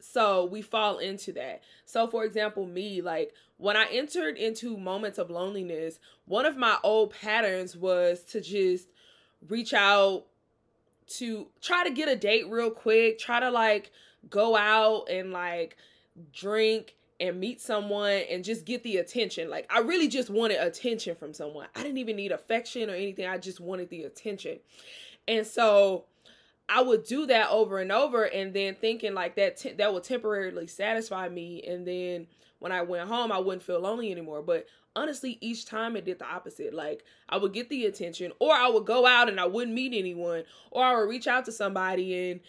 So 0.00 0.44
we 0.44 0.62
fall 0.62 0.98
into 0.98 1.32
that. 1.32 1.62
So, 1.86 2.06
for 2.06 2.24
example, 2.24 2.66
me, 2.66 3.00
like 3.00 3.32
when 3.56 3.76
I 3.76 3.86
entered 3.90 4.36
into 4.36 4.76
moments 4.76 5.18
of 5.18 5.30
loneliness, 5.30 5.98
one 6.26 6.46
of 6.46 6.56
my 6.56 6.76
old 6.82 7.10
patterns 7.10 7.76
was 7.76 8.22
to 8.24 8.40
just 8.40 8.88
reach 9.48 9.72
out 9.72 10.26
to 11.06 11.48
try 11.60 11.84
to 11.84 11.90
get 11.90 12.08
a 12.08 12.16
date 12.16 12.48
real 12.48 12.70
quick, 12.70 13.18
try 13.18 13.40
to 13.40 13.50
like 13.50 13.90
go 14.28 14.56
out 14.56 15.08
and 15.10 15.32
like 15.32 15.76
drink 16.32 16.96
and 17.20 17.38
meet 17.38 17.60
someone 17.60 18.22
and 18.30 18.44
just 18.44 18.64
get 18.64 18.82
the 18.82 18.96
attention. 18.96 19.48
Like 19.48 19.70
I 19.72 19.80
really 19.80 20.08
just 20.08 20.30
wanted 20.30 20.60
attention 20.60 21.14
from 21.14 21.32
someone. 21.32 21.68
I 21.74 21.82
didn't 21.82 21.98
even 21.98 22.16
need 22.16 22.32
affection 22.32 22.90
or 22.90 22.94
anything. 22.94 23.26
I 23.26 23.38
just 23.38 23.60
wanted 23.60 23.90
the 23.90 24.02
attention. 24.02 24.58
And 25.28 25.46
so 25.46 26.04
I 26.68 26.82
would 26.82 27.04
do 27.04 27.26
that 27.26 27.50
over 27.50 27.78
and 27.78 27.92
over 27.92 28.24
and 28.24 28.52
then 28.52 28.74
thinking 28.74 29.14
like 29.14 29.36
that 29.36 29.58
te- 29.58 29.72
that 29.72 29.92
would 29.92 30.04
temporarily 30.04 30.66
satisfy 30.66 31.28
me 31.28 31.62
and 31.62 31.86
then 31.86 32.26
when 32.58 32.72
I 32.72 32.82
went 32.82 33.08
home 33.08 33.30
I 33.30 33.38
wouldn't 33.38 33.62
feel 33.62 33.80
lonely 33.80 34.10
anymore. 34.10 34.42
But 34.42 34.66
honestly 34.96 35.38
each 35.40 35.66
time 35.66 35.96
it 35.96 36.04
did 36.04 36.18
the 36.18 36.26
opposite. 36.26 36.74
Like 36.74 37.04
I 37.28 37.36
would 37.36 37.52
get 37.52 37.68
the 37.68 37.86
attention 37.86 38.32
or 38.40 38.52
I 38.52 38.68
would 38.68 38.86
go 38.86 39.06
out 39.06 39.28
and 39.28 39.38
I 39.38 39.46
wouldn't 39.46 39.74
meet 39.74 39.92
anyone 39.94 40.44
or 40.70 40.84
I 40.84 40.96
would 40.96 41.08
reach 41.08 41.28
out 41.28 41.44
to 41.44 41.52
somebody 41.52 42.30
and 42.30 42.40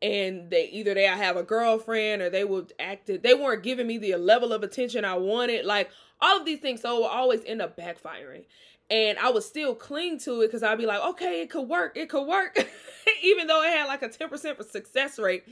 and 0.00 0.50
they 0.50 0.68
either 0.68 0.94
they 0.94 1.08
I 1.08 1.16
have 1.16 1.36
a 1.36 1.42
girlfriend 1.42 2.22
or 2.22 2.30
they 2.30 2.44
would 2.44 2.72
act 2.78 3.06
they 3.06 3.34
weren't 3.34 3.62
giving 3.62 3.86
me 3.86 3.98
the 3.98 4.14
level 4.16 4.52
of 4.52 4.62
attention 4.62 5.04
I 5.04 5.14
wanted. 5.14 5.64
Like 5.64 5.90
all 6.20 6.38
of 6.38 6.44
these 6.44 6.60
things 6.60 6.82
so 6.82 7.04
it 7.04 7.10
always 7.10 7.44
end 7.44 7.62
up 7.62 7.76
backfiring. 7.76 8.44
And 8.90 9.18
I 9.18 9.30
would 9.30 9.42
still 9.42 9.74
cling 9.74 10.18
to 10.20 10.40
it 10.40 10.46
because 10.46 10.62
I'd 10.62 10.78
be 10.78 10.86
like 10.86 11.00
okay 11.00 11.42
it 11.42 11.50
could 11.50 11.68
work 11.68 11.96
it 11.96 12.08
could 12.08 12.26
work. 12.26 12.56
Even 13.22 13.46
though 13.46 13.62
it 13.62 13.70
had 13.70 13.86
like 13.86 14.02
a 14.02 14.08
10% 14.08 14.70
success 14.70 15.18
rate. 15.18 15.44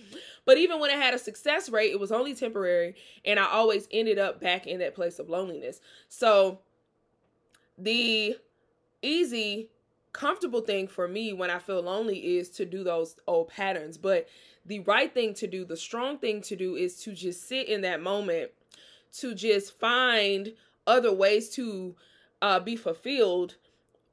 But 0.45 0.59
even 0.59 0.79
when 0.79 0.91
it 0.91 0.97
had 0.97 1.15
a 1.15 1.19
success 1.19 1.69
rate 1.71 1.91
it 1.91 1.99
was 1.99 2.13
only 2.13 2.35
temporary 2.35 2.95
and 3.25 3.41
I 3.41 3.47
always 3.47 3.89
ended 3.91 4.19
up 4.19 4.41
back 4.41 4.67
in 4.67 4.79
that 4.81 4.95
place 4.95 5.19
of 5.19 5.29
loneliness. 5.29 5.81
So 6.09 6.61
the 7.79 8.37
easy 9.03 9.71
comfortable 10.17 10.63
thing 10.63 10.89
for 10.89 11.07
me 11.07 11.35
when 11.35 11.51
I 11.51 11.59
feel 11.59 11.83
lonely 11.83 12.39
is 12.39 12.49
to 12.53 12.65
do 12.65 12.83
those 12.83 13.17
old 13.27 13.49
patterns. 13.49 13.99
But 13.99 14.27
the 14.65 14.81
right 14.81 15.13
thing 15.13 15.35
to 15.35 15.47
do, 15.47 15.67
the 15.67 15.77
strong 15.77 16.17
thing 16.17 16.41
to 16.43 16.57
do 16.57 16.75
is 16.75 17.03
to 17.03 17.13
just 17.13 17.47
sit 17.47 17.69
in 17.69 17.83
that 17.83 18.01
moment, 18.03 18.51
to 19.19 19.35
just 19.35 19.79
find 19.79 20.55
other 20.87 21.13
ways 21.13 21.51
to 21.51 21.95
uh, 22.41 22.61
be 22.61 22.77
fulfilled, 22.77 23.57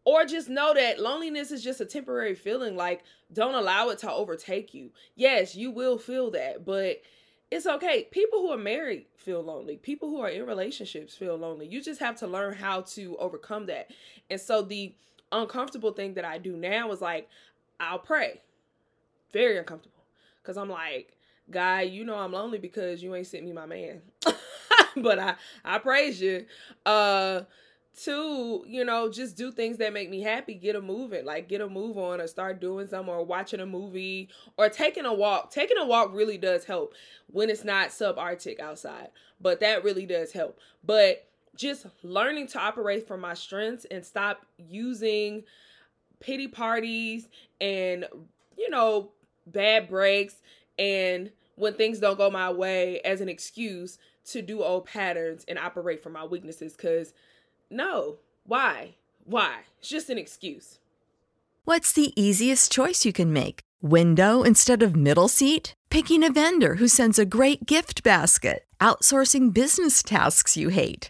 or 0.03 0.25
just 0.25 0.49
know 0.49 0.73
that 0.73 0.99
loneliness 0.99 1.51
is 1.51 1.63
just 1.63 1.79
a 1.79 1.85
temporary 1.85 2.35
feeling. 2.35 2.75
Like, 2.75 3.03
don't 3.31 3.55
allow 3.55 3.87
it 3.87 3.99
to 3.99 4.11
overtake 4.11 4.73
you. 4.73 4.91
Yes, 5.15 5.55
you 5.55 5.71
will 5.71 5.97
feel 5.97 6.31
that, 6.31 6.65
but 6.65 7.01
it's 7.49 7.65
okay. 7.65 8.09
People 8.11 8.41
who 8.41 8.51
are 8.51 8.57
married 8.57 9.05
feel 9.15 9.41
lonely. 9.41 9.77
People 9.77 10.09
who 10.09 10.19
are 10.19 10.29
in 10.29 10.45
relationships 10.45 11.15
feel 11.15 11.37
lonely. 11.37 11.65
You 11.65 11.81
just 11.81 12.01
have 12.01 12.17
to 12.17 12.27
learn 12.27 12.55
how 12.55 12.81
to 12.81 13.15
overcome 13.19 13.67
that. 13.67 13.91
And 14.29 14.41
so 14.41 14.61
the 14.61 14.93
uncomfortable 15.39 15.91
thing 15.91 16.13
that 16.15 16.25
I 16.25 16.37
do 16.37 16.55
now 16.55 16.91
is 16.91 17.01
like 17.01 17.29
I'll 17.79 17.99
pray. 17.99 18.41
Very 19.31 19.57
uncomfortable. 19.57 20.03
Cause 20.43 20.57
I'm 20.57 20.69
like, 20.69 21.17
guy, 21.49 21.81
you 21.81 22.03
know 22.03 22.17
I'm 22.17 22.33
lonely 22.33 22.59
because 22.59 23.01
you 23.01 23.15
ain't 23.15 23.27
sent 23.27 23.45
me 23.45 23.53
my 23.53 23.65
man. 23.65 24.01
but 24.97 25.19
I 25.19 25.35
I 25.63 25.79
praise 25.79 26.21
you. 26.21 26.45
Uh 26.85 27.41
two, 27.95 28.65
you 28.67 28.83
know, 28.83 29.09
just 29.09 29.37
do 29.37 29.51
things 29.51 29.77
that 29.77 29.93
make 29.93 30.09
me 30.09 30.21
happy. 30.21 30.55
Get 30.55 30.75
a 30.75 30.81
moving, 30.81 31.25
like 31.25 31.47
get 31.47 31.61
a 31.61 31.69
move 31.69 31.97
on, 31.97 32.19
or 32.19 32.27
start 32.27 32.59
doing 32.59 32.87
something, 32.87 33.13
or 33.13 33.23
watching 33.23 33.59
a 33.59 33.65
movie, 33.65 34.29
or 34.57 34.69
taking 34.69 35.05
a 35.05 35.13
walk. 35.13 35.51
Taking 35.51 35.77
a 35.77 35.85
walk 35.85 36.13
really 36.13 36.37
does 36.37 36.65
help 36.65 36.93
when 37.27 37.49
it's 37.49 37.63
not 37.63 37.89
subarctic 37.89 38.59
outside, 38.59 39.09
but 39.39 39.59
that 39.59 39.83
really 39.83 40.05
does 40.05 40.31
help. 40.31 40.57
But 40.83 41.27
just 41.55 41.85
learning 42.01 42.47
to 42.47 42.59
operate 42.59 43.07
from 43.07 43.21
my 43.21 43.33
strengths 43.33 43.85
and 43.85 44.05
stop 44.05 44.45
using 44.57 45.43
pity 46.19 46.47
parties 46.47 47.27
and 47.59 48.07
you 48.57 48.69
know 48.69 49.11
bad 49.47 49.89
breaks 49.89 50.35
and 50.79 51.31
when 51.55 51.73
things 51.73 51.99
don't 51.99 52.17
go 52.17 52.29
my 52.29 52.49
way 52.49 52.99
as 53.01 53.21
an 53.21 53.29
excuse 53.29 53.97
to 54.25 54.41
do 54.41 54.63
old 54.63 54.85
patterns 54.85 55.43
and 55.47 55.59
operate 55.59 56.01
from 56.01 56.13
my 56.13 56.23
weaknesses 56.23 56.75
cuz 56.75 57.13
no 57.69 58.17
why 58.45 58.95
why 59.25 59.59
it's 59.77 59.89
just 59.89 60.09
an 60.09 60.17
excuse 60.17 60.79
What's 61.65 61.93
the 61.93 62.11
easiest 62.21 62.73
choice 62.73 63.05
you 63.05 63.13
can 63.13 63.31
make? 63.31 63.61
Window 63.81 64.43
instead 64.43 64.83
of 64.83 64.97
middle 64.97 65.29
seat? 65.29 65.73
Picking 65.89 66.21
a 66.21 66.29
vendor 66.29 66.75
who 66.75 66.89
sends 66.89 67.17
a 67.17 67.25
great 67.25 67.65
gift 67.65 68.03
basket? 68.03 68.65
Outsourcing 68.81 69.53
business 69.53 70.03
tasks 70.03 70.57
you 70.57 70.67
hate? 70.67 71.09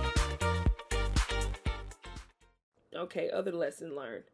Okay, 3.01 3.31
other 3.31 3.51
lesson 3.51 3.95
learned. 3.95 4.25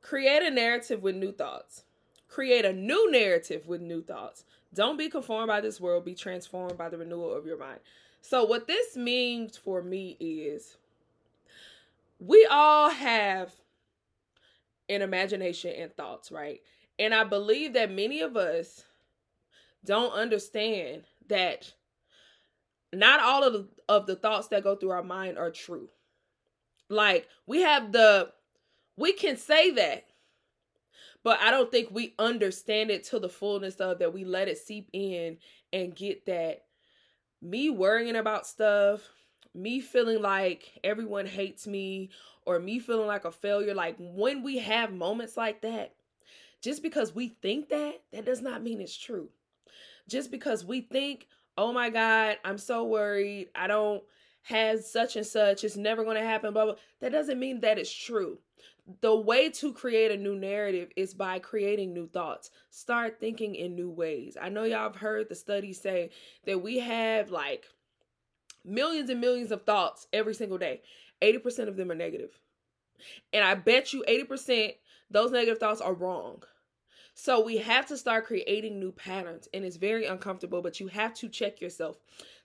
Create 0.00 0.42
a 0.42 0.50
narrative 0.50 1.02
with 1.02 1.14
new 1.14 1.32
thoughts. 1.32 1.84
Create 2.28 2.64
a 2.64 2.72
new 2.72 3.10
narrative 3.10 3.66
with 3.66 3.82
new 3.82 4.02
thoughts. 4.02 4.44
Don't 4.72 4.96
be 4.96 5.08
conformed 5.08 5.48
by 5.48 5.60
this 5.60 5.80
world, 5.80 6.04
be 6.04 6.14
transformed 6.14 6.78
by 6.78 6.88
the 6.88 6.98
renewal 6.98 7.34
of 7.34 7.46
your 7.46 7.58
mind. 7.58 7.80
So, 8.22 8.44
what 8.44 8.66
this 8.66 8.96
means 8.96 9.56
for 9.56 9.82
me 9.82 10.16
is 10.18 10.76
we 12.18 12.46
all 12.50 12.90
have 12.90 13.52
an 14.88 15.02
imagination 15.02 15.74
and 15.78 15.94
thoughts, 15.94 16.32
right? 16.32 16.60
And 16.98 17.14
I 17.14 17.24
believe 17.24 17.74
that 17.74 17.90
many 17.90 18.20
of 18.20 18.36
us 18.36 18.84
don't 19.84 20.12
understand 20.12 21.02
that 21.28 21.72
not 22.92 23.20
all 23.20 23.44
of 23.44 23.52
the, 23.52 23.68
of 23.88 24.06
the 24.06 24.16
thoughts 24.16 24.48
that 24.48 24.64
go 24.64 24.74
through 24.74 24.90
our 24.90 25.02
mind 25.02 25.38
are 25.38 25.50
true. 25.50 25.88
Like 26.88 27.28
we 27.46 27.62
have 27.62 27.92
the 27.92 28.32
we 28.96 29.12
can 29.12 29.36
say 29.36 29.70
that, 29.72 30.04
but 31.22 31.38
I 31.40 31.50
don't 31.50 31.70
think 31.70 31.90
we 31.90 32.14
understand 32.18 32.90
it 32.90 33.04
to 33.04 33.18
the 33.18 33.28
fullness 33.28 33.76
of 33.76 33.98
that 33.98 34.12
we 34.12 34.24
let 34.24 34.48
it 34.48 34.58
seep 34.58 34.88
in 34.92 35.38
and 35.72 35.94
get 35.94 36.26
that 36.26 36.64
me 37.40 37.70
worrying 37.70 38.16
about 38.16 38.46
stuff, 38.46 39.02
me 39.54 39.80
feeling 39.80 40.22
like 40.22 40.78
everyone 40.82 41.26
hates 41.26 41.66
me 41.66 42.10
or 42.46 42.58
me 42.58 42.78
feeling 42.78 43.06
like 43.06 43.24
a 43.24 43.30
failure 43.30 43.74
like 43.74 43.96
when 43.98 44.42
we 44.42 44.58
have 44.58 44.92
moments 44.92 45.36
like 45.36 45.62
that, 45.62 45.94
just 46.62 46.82
because 46.82 47.14
we 47.14 47.28
think 47.28 47.68
that, 47.68 48.00
that 48.12 48.24
does 48.24 48.40
not 48.42 48.62
mean 48.62 48.80
it's 48.80 48.96
true. 48.96 49.28
Just 50.08 50.30
because 50.30 50.64
we 50.64 50.80
think, 50.80 51.28
"Oh 51.56 51.72
my 51.72 51.90
god, 51.90 52.38
I'm 52.44 52.58
so 52.58 52.84
worried. 52.84 53.48
I 53.54 53.66
don't 53.66 54.02
has 54.48 54.90
such 54.90 55.16
and 55.16 55.26
such, 55.26 55.62
it's 55.62 55.76
never 55.76 56.04
going 56.04 56.16
to 56.16 56.26
happen, 56.26 56.54
blah, 56.54 56.64
blah. 56.64 56.74
That 57.00 57.12
doesn't 57.12 57.38
mean 57.38 57.60
that 57.60 57.78
it's 57.78 57.92
true. 57.92 58.38
The 59.02 59.14
way 59.14 59.50
to 59.50 59.74
create 59.74 60.10
a 60.10 60.16
new 60.16 60.34
narrative 60.34 60.88
is 60.96 61.12
by 61.12 61.38
creating 61.38 61.92
new 61.92 62.08
thoughts. 62.08 62.50
Start 62.70 63.20
thinking 63.20 63.54
in 63.54 63.76
new 63.76 63.90
ways. 63.90 64.38
I 64.40 64.48
know 64.48 64.64
y'all 64.64 64.84
have 64.84 64.96
heard 64.96 65.28
the 65.28 65.34
studies 65.34 65.80
say 65.80 66.10
that 66.46 66.62
we 66.62 66.78
have 66.78 67.30
like 67.30 67.66
millions 68.64 69.10
and 69.10 69.20
millions 69.20 69.52
of 69.52 69.64
thoughts 69.64 70.06
every 70.14 70.34
single 70.34 70.56
day. 70.56 70.80
80% 71.20 71.68
of 71.68 71.76
them 71.76 71.90
are 71.90 71.94
negative. 71.94 72.38
And 73.34 73.44
I 73.44 73.54
bet 73.54 73.92
you 73.92 74.02
80% 74.08 74.74
those 75.10 75.30
negative 75.30 75.58
thoughts 75.58 75.80
are 75.80 75.94
wrong. 75.94 76.42
So 77.14 77.44
we 77.44 77.56
have 77.58 77.86
to 77.86 77.96
start 77.96 78.26
creating 78.26 78.78
new 78.78 78.92
patterns 78.92 79.48
and 79.52 79.64
it's 79.64 79.76
very 79.76 80.06
uncomfortable, 80.06 80.62
but 80.62 80.80
you 80.80 80.86
have 80.86 81.14
to 81.14 81.28
check 81.28 81.60
yourself. 81.60 81.98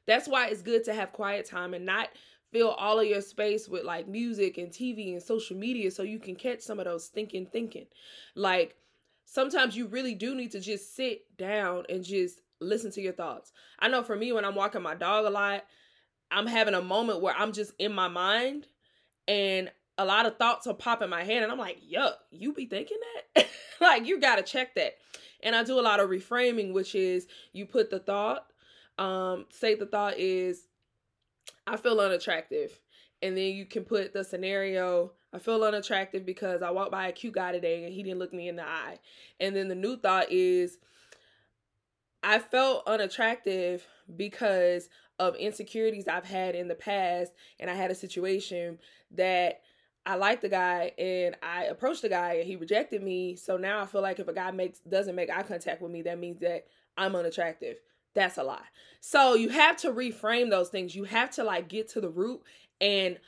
That's 0.06 0.28
why 0.28 0.48
it's 0.48 0.62
good 0.62 0.84
to 0.86 0.94
have 0.94 1.14
quiet 1.14 1.46
time 1.46 1.74
and 1.74 1.86
not 1.86 2.10
fill 2.52 2.72
all 2.72 3.00
of 3.00 3.08
your 3.08 3.22
space 3.22 3.68
with 3.68 3.84
like 3.84 4.08
music 4.08 4.58
and 4.58 4.70
TV 4.70 5.14
and 5.14 5.22
social 5.22 5.58
media 5.58 5.90
so 5.90 6.04
you 6.04 6.20
can 6.20 6.36
catch 6.36 6.62
some 6.62 6.80
of 6.80 6.86
those 6.86 7.08
thinking 7.08 7.48
thinking. 7.48 7.88
Like 8.36 8.76
sometimes 9.26 9.76
you 9.76 9.88
really 9.88 10.14
do 10.14 10.36
need 10.36 10.52
to 10.52 10.60
just 10.60 10.96
sit 10.96 11.36
down 11.38 11.86
and 11.90 12.04
just 12.04 12.42
listen 12.60 12.92
to 12.92 13.02
your 13.02 13.14
thoughts. 13.14 13.52
I 13.80 13.88
know 13.88 14.04
for 14.04 14.16
me 14.16 14.32
when 14.32 14.46
I'm 14.46 14.56
walking 14.56 14.84
my 14.84 14.96
dog 14.96 15.26
a 15.26 15.30
lot, 15.30 15.66
I'm 16.32 16.48
having 16.48 16.76
a 16.76 16.82
moment 16.82 17.22
where 17.22 17.36
I'm 17.36 17.52
just 17.52 17.74
in 17.80 17.94
my 17.94 18.08
mind 18.08 18.68
and 19.28 19.72
a 19.98 20.06
lot 20.06 20.26
of 20.26 20.38
thoughts 20.38 20.68
are 20.68 20.74
popping 20.74 21.10
my 21.10 21.24
head 21.24 21.44
and 21.44 21.52
I'm 21.52 21.60
like, 21.60 21.80
yuck, 21.92 22.14
you 22.32 22.54
be 22.54 22.66
thinking 22.66 22.98
that? 23.36 23.48
like 23.82 24.06
you 24.06 24.20
gotta 24.20 24.44
check 24.44 24.76
that. 24.76 24.94
And 25.42 25.56
I 25.56 25.64
do 25.64 25.80
a 25.80 25.82
lot 25.82 26.00
of 26.00 26.10
reframing, 26.10 26.72
which 26.72 26.96
is 26.96 27.28
you 27.52 27.66
put 27.66 27.90
the 27.90 28.00
thought 28.00 28.46
um, 28.98 29.46
say 29.50 29.76
the 29.76 29.86
thought 29.86 30.18
is, 30.18 30.68
I 31.66 31.78
feel 31.78 32.00
unattractive. 32.00 32.80
And 33.22 33.38
then 33.38 33.54
you 33.54 33.66
can 33.66 33.86
put 33.86 34.14
the 34.14 34.24
scenario, 34.24 35.14
I 35.32 35.40
feel 35.40 35.64
unattractive 35.64 36.26
because 36.26 36.62
I 36.62 36.72
walked 36.72 36.92
by 36.92 37.08
a 37.08 37.14
cute 37.14 37.36
guy 37.36 37.54
today 37.54 37.86
and 37.86 37.94
he 37.94 38.04
didn't 38.04 38.20
look 38.20 38.34
me 38.34 38.50
in 38.50 38.58
the 38.58 38.68
eye. 38.68 39.00
And 39.40 39.56
then 39.56 39.70
the 39.70 39.76
new 39.76 39.98
thought 39.98 40.32
is, 40.32 40.78
I 42.22 42.40
felt 42.40 42.88
unattractive 42.88 43.86
because 44.16 44.90
of 45.20 45.36
insecurities 45.36 46.08
I've 46.08 46.26
had 46.26 46.56
in 46.56 46.68
the 46.68 46.76
past. 46.76 47.34
And 47.60 47.70
I 47.70 47.76
had 47.76 47.92
a 47.92 47.96
situation 47.96 48.80
that 49.12 49.62
I 50.06 50.16
liked 50.16 50.42
the 50.42 50.50
guy 50.50 50.92
and 50.98 51.36
I 51.42 51.66
approached 51.66 52.02
the 52.02 52.10
guy 52.10 52.34
and 52.34 52.48
he 52.48 52.58
rejected 52.58 53.02
me. 53.02 53.38
So 53.38 53.56
now 53.56 53.82
I 53.82 53.86
feel 53.86 54.02
like 54.02 54.20
if 54.20 54.28
a 54.28 54.34
guy 54.34 54.52
makes 54.52 54.80
doesn't 54.80 55.16
make 55.16 55.30
eye 55.30 55.44
contact 55.44 55.82
with 55.82 55.92
me, 55.92 56.02
that 56.02 56.20
means 56.20 56.40
that 56.42 56.68
I'm 56.98 57.16
unattractive 57.16 57.78
that's 58.14 58.38
a 58.38 58.44
lie. 58.44 58.66
So 59.02 59.36
you 59.36 59.50
have 59.50 59.78
to 59.78 59.92
reframe 59.92 60.50
those 60.50 60.70
things. 60.70 60.96
You 60.96 61.04
have 61.06 61.32
to 61.32 61.44
like 61.44 61.68
get 61.68 61.90
to 61.90 62.02
the 62.02 62.10
root 62.10 62.42
and 62.80 63.20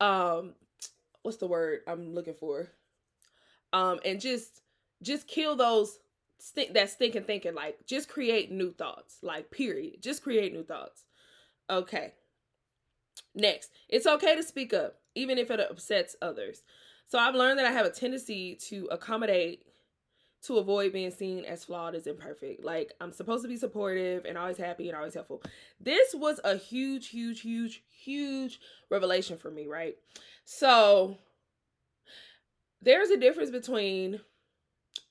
um 0.00 0.54
what's 1.22 1.38
the 1.38 1.46
word 1.46 1.80
I'm 1.86 2.14
looking 2.14 2.34
for? 2.34 2.68
Um 3.72 4.00
and 4.04 4.20
just 4.20 4.62
just 5.02 5.26
kill 5.26 5.56
those 5.56 5.98
stink 6.38 6.74
that 6.74 6.90
stinking 6.90 7.24
thinking 7.24 7.54
like 7.54 7.86
just 7.86 8.08
create 8.08 8.50
new 8.50 8.72
thoughts. 8.72 9.18
Like 9.22 9.50
period. 9.50 10.02
Just 10.02 10.22
create 10.22 10.52
new 10.52 10.64
thoughts. 10.64 11.04
Okay. 11.70 12.12
Next, 13.34 13.70
it's 13.88 14.06
okay 14.06 14.34
to 14.36 14.42
speak 14.42 14.72
up 14.72 15.00
even 15.14 15.38
if 15.38 15.50
it 15.50 15.60
upsets 15.60 16.14
others. 16.20 16.62
So 17.06 17.18
I've 17.18 17.34
learned 17.34 17.58
that 17.58 17.66
I 17.66 17.72
have 17.72 17.86
a 17.86 17.90
tendency 17.90 18.56
to 18.68 18.88
accommodate 18.90 19.65
to 20.42 20.58
avoid 20.58 20.92
being 20.92 21.10
seen 21.10 21.44
as 21.44 21.64
flawed 21.64 21.94
as 21.94 22.06
imperfect. 22.06 22.64
Like 22.64 22.94
I'm 23.00 23.12
supposed 23.12 23.42
to 23.42 23.48
be 23.48 23.56
supportive 23.56 24.24
and 24.24 24.38
always 24.38 24.58
happy 24.58 24.88
and 24.88 24.96
always 24.96 25.14
helpful. 25.14 25.42
This 25.80 26.14
was 26.14 26.40
a 26.44 26.56
huge, 26.56 27.08
huge, 27.08 27.40
huge, 27.40 27.82
huge 27.88 28.60
revelation 28.90 29.38
for 29.38 29.50
me, 29.50 29.66
right? 29.66 29.96
So 30.44 31.18
there's 32.82 33.10
a 33.10 33.16
difference 33.16 33.50
between 33.50 34.20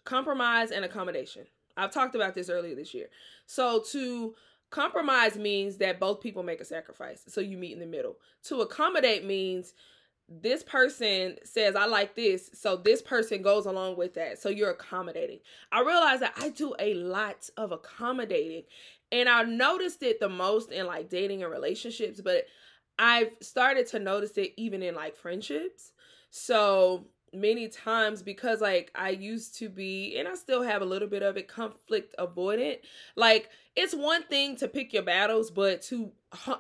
compromise 0.06 0.72
and 0.72 0.86
accommodation. 0.86 1.46
I've 1.76 1.92
talked 1.92 2.16
about 2.16 2.36
this 2.36 2.50
earlier 2.50 2.76
this 2.76 2.94
year. 2.94 3.08
So 3.46 3.84
to 3.92 4.36
compromise 4.70 5.36
means 5.36 5.78
that 5.78 6.00
both 6.00 6.22
people 6.22 6.44
make 6.44 6.62
a 6.62 6.66
sacrifice. 6.66 7.24
So 7.28 7.42
you 7.42 7.58
meet 7.58 7.74
in 7.74 7.80
the 7.80 7.86
middle. 7.86 8.18
To 8.44 8.62
accommodate 8.62 9.26
means 9.26 9.74
this 10.28 10.64
person 10.64 11.36
says 11.44 11.76
I 11.76 11.86
like 11.86 12.16
this, 12.16 12.50
so 12.54 12.76
this 12.78 13.02
person 13.02 13.42
goes 13.42 13.66
along 13.66 13.98
with 13.98 14.16
that. 14.16 14.42
So 14.42 14.50
you're 14.50 14.72
accommodating. 14.72 15.40
I 15.72 15.82
realize 15.82 16.20
that 16.22 16.34
I 16.38 16.50
do 16.50 16.74
a 16.80 16.96
lot 16.96 17.50
of 17.58 17.72
accommodating, 17.72 18.64
and 19.12 19.30
I 19.30 19.44
noticed 19.44 20.02
it 20.04 20.20
the 20.20 20.30
most 20.30 20.72
in 20.72 20.88
like 20.88 21.10
dating 21.10 21.44
and 21.44 21.52
relationships, 21.52 22.22
but 22.22 22.46
I've 22.98 23.32
started 23.42 23.88
to 23.88 24.00
notice 24.00 24.38
it 24.38 24.54
even 24.58 24.82
in 24.82 24.96
like 24.96 25.16
friendships. 25.16 25.92
So 26.32 27.08
many 27.36 27.68
times 27.68 28.22
because 28.22 28.62
like 28.62 28.92
I 28.96 29.10
used 29.10 29.58
to 29.60 29.70
be 29.70 30.18
and 30.18 30.28
I 30.28 30.36
still 30.36 30.64
have 30.64 30.82
a 30.82 30.86
little 30.86 31.08
bit 31.08 31.24
of 31.24 31.38
it 31.38 31.48
conflict 31.48 32.16
avoidant. 32.18 32.80
Like 33.16 33.50
it's 33.76 33.94
one 33.94 34.24
thing 34.24 34.56
to 34.58 34.68
pick 34.68 34.94
your 34.94 35.04
battles, 35.04 35.52
but 35.52 35.82
to 35.84 36.12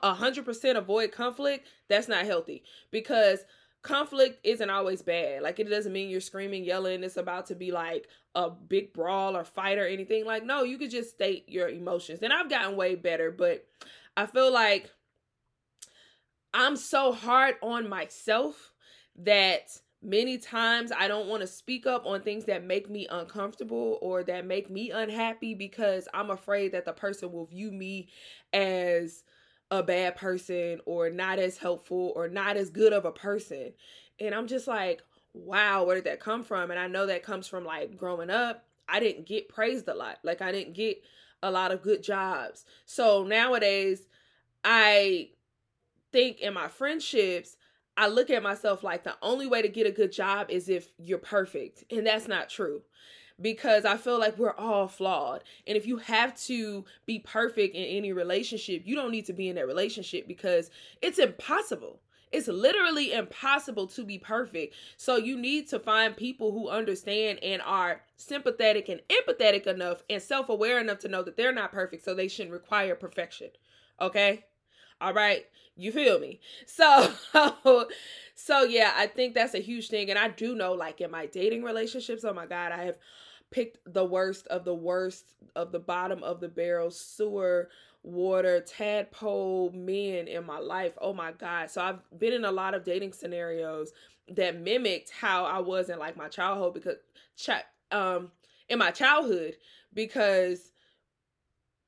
a 0.04 0.14
hundred 0.14 0.46
percent 0.46 0.78
avoid 0.78 1.12
conflict, 1.12 1.68
that's 1.88 2.08
not 2.08 2.26
healthy 2.26 2.64
because 2.92 3.46
conflict 3.82 4.40
isn't 4.44 4.70
always 4.70 5.02
bad. 5.02 5.42
Like 5.42 5.60
it 5.60 5.70
doesn't 5.70 5.94
mean 5.94 6.10
you're 6.10 6.20
screaming, 6.20 6.66
yelling, 6.66 7.04
it's 7.04 7.18
about 7.18 7.46
to 7.48 7.56
be 7.56 7.72
like 7.72 8.08
a 8.34 8.50
big 8.50 8.94
brawl 8.94 9.38
or 9.38 9.46
fight 9.46 9.78
or 9.78 9.88
anything. 9.88 10.26
Like, 10.26 10.44
no, 10.44 10.64
you 10.64 10.78
could 10.78 10.92
just 10.92 11.12
state 11.12 11.48
your 11.48 11.70
emotions. 11.70 12.20
And 12.22 12.34
I've 12.34 12.50
gotten 12.50 12.76
way 12.76 12.96
better, 12.96 13.32
but 13.32 13.66
I 14.18 14.26
feel 14.26 14.52
like 14.52 14.90
I'm 16.54 16.76
so 16.76 17.12
hard 17.12 17.56
on 17.62 17.88
myself 17.88 18.74
that 19.18 19.80
many 20.06 20.38
times 20.38 20.92
I 20.98 21.08
don't 21.08 21.28
want 21.28 21.42
to 21.42 21.48
speak 21.48 21.86
up 21.86 22.06
on 22.06 22.22
things 22.22 22.46
that 22.46 22.64
make 22.64 22.90
me 22.90 23.08
uncomfortable 23.10 23.98
or 24.02 24.24
that 24.24 24.46
make 24.46 24.70
me 24.70 24.92
unhappy 24.92 25.54
because 25.54 26.08
I'm 26.14 26.30
afraid 26.30 26.72
that 26.74 26.86
the 26.86 26.94
person 26.94 27.32
will 27.32 27.46
view 27.46 27.72
me 27.72 28.10
as 28.54 29.24
a 29.72 29.82
bad 29.82 30.16
person 30.16 30.80
or 30.86 31.10
not 31.10 31.40
as 31.40 31.58
helpful 31.58 32.14
or 32.16 32.28
not 32.28 32.56
as 32.56 32.70
good 32.70 32.94
of 32.94 33.06
a 33.06 33.12
person. 33.12 33.74
And 34.20 34.36
I'm 34.36 34.48
just 34.48 34.68
like, 34.68 35.02
wow, 35.34 35.84
where 35.84 35.96
did 35.96 36.06
that 36.06 36.20
come 36.20 36.44
from? 36.44 36.72
And 36.72 36.80
I 36.80 36.88
know 36.88 37.08
that 37.08 37.24
comes 37.24 37.48
from 37.48 37.66
like 37.66 37.98
growing 37.98 38.30
up. 38.30 38.66
I 38.88 39.00
didn't 39.00 39.26
get 39.26 39.50
praised 39.50 39.88
a 39.88 39.96
lot. 39.96 40.20
Like 40.24 40.42
I 40.42 40.52
didn't 40.52 40.74
get 40.74 41.02
a 41.42 41.52
lot 41.52 41.72
of 41.72 41.82
good 41.82 42.04
jobs. 42.04 42.66
So 42.86 43.24
nowadays, 43.24 44.08
I 44.64 45.30
think 46.12 46.40
in 46.40 46.54
my 46.54 46.68
friendships, 46.68 47.58
I 47.98 48.08
look 48.08 48.30
at 48.30 48.44
myself 48.44 48.84
like 48.84 49.04
the 49.04 49.16
only 49.22 49.48
way 49.48 49.62
to 49.62 49.70
get 49.70 49.88
a 49.88 49.92
good 49.92 50.12
job 50.12 50.50
is 50.50 50.70
if 50.70 50.90
you're 50.98 51.18
perfect. 51.18 51.84
And 51.92 52.06
that's 52.06 52.28
not 52.28 52.50
true 52.50 52.82
because 53.42 53.86
I 53.86 53.98
feel 53.98 54.20
like 54.20 54.38
we're 54.38 54.56
all 54.56 54.88
flawed. 54.88 55.44
And 55.68 55.78
if 55.78 55.86
you 55.86 55.98
have 55.98 56.36
to 56.44 56.86
be 57.06 57.20
perfect 57.20 57.76
in 57.76 57.84
any 57.84 58.14
relationship, 58.14 58.84
you 58.86 58.96
don't 58.96 59.12
need 59.12 59.26
to 59.26 59.34
be 59.34 59.50
in 59.50 59.56
that 59.56 59.68
relationship 59.68 60.28
because 60.28 60.72
it's 61.02 61.20
impossible. 61.20 62.00
It's 62.32 62.48
literally 62.48 63.14
impossible 63.14 63.88
to 63.88 64.04
be 64.04 64.18
perfect. 64.18 64.76
So 64.98 65.16
you 65.16 65.38
need 65.38 65.70
to 65.70 65.80
find 65.80 66.18
people 66.18 66.52
who 66.52 66.70
understand 66.70 67.40
and 67.42 67.62
are 67.62 68.02
sympathetic 68.18 68.90
and 68.90 69.02
empathetic 69.10 69.68
enough 69.68 70.04
and 70.10 70.22
self 70.22 70.50
aware 70.50 70.80
enough 70.80 71.00
to 71.00 71.08
know 71.08 71.24
that 71.24 71.38
they're 71.38 71.54
not 71.54 71.72
perfect. 71.72 72.04
So 72.04 72.14
they 72.14 72.28
shouldn't 72.28 72.54
require 72.54 72.96
perfection. 72.96 73.52
Okay? 74.02 74.44
All 75.02 75.14
right. 75.14 75.46
You 75.76 75.92
feel 75.92 76.20
me? 76.20 76.40
So, 76.66 77.12
so 78.36 78.64
yeah, 78.64 78.94
I 78.96 79.08
think 79.08 79.34
that's 79.34 79.54
a 79.54 79.60
huge 79.60 79.90
thing. 79.90 80.10
And 80.10 80.18
I 80.18 80.30
do 80.30 80.56
know, 80.56 80.74
like 80.74 81.02
in 81.02 81.12
my 81.12 81.26
dating 81.26 81.64
relationships, 81.64 82.24
oh 82.24 82.34
my 82.34 82.46
God, 82.46 82.72
I 82.72 82.86
have 82.86 82.98
picked 83.52 83.78
the 83.94 84.06
worst 84.06 84.48
of 84.48 84.64
the 84.66 84.74
worst 84.74 85.26
of 85.56 85.72
the 85.72 85.80
bottom 85.80 86.24
of 86.24 86.40
the 86.40 86.48
barrel 86.48 86.92
sewer 86.92 87.70
water 88.04 88.62
tadpole 88.62 89.72
men 89.72 90.28
in 90.28 90.46
my 90.46 90.60
life. 90.60 90.94
Oh 91.02 91.14
my 91.14 91.32
God. 91.34 91.70
So 91.70 91.82
I've 91.82 92.00
been 92.20 92.34
in 92.34 92.46
a 92.46 92.52
lot 92.52 92.74
of 92.74 92.84
dating 92.84 93.14
scenarios 93.14 93.92
that 94.30 94.60
mimicked 94.60 95.12
how 95.12 95.46
I 95.46 95.60
was 95.60 95.90
in 95.90 96.00
like 96.00 96.16
my 96.18 96.28
childhood 96.28 96.74
because 96.74 96.98
um 97.92 98.32
in 98.70 98.80
my 98.80 98.92
childhood 98.92 99.56
because 99.94 100.72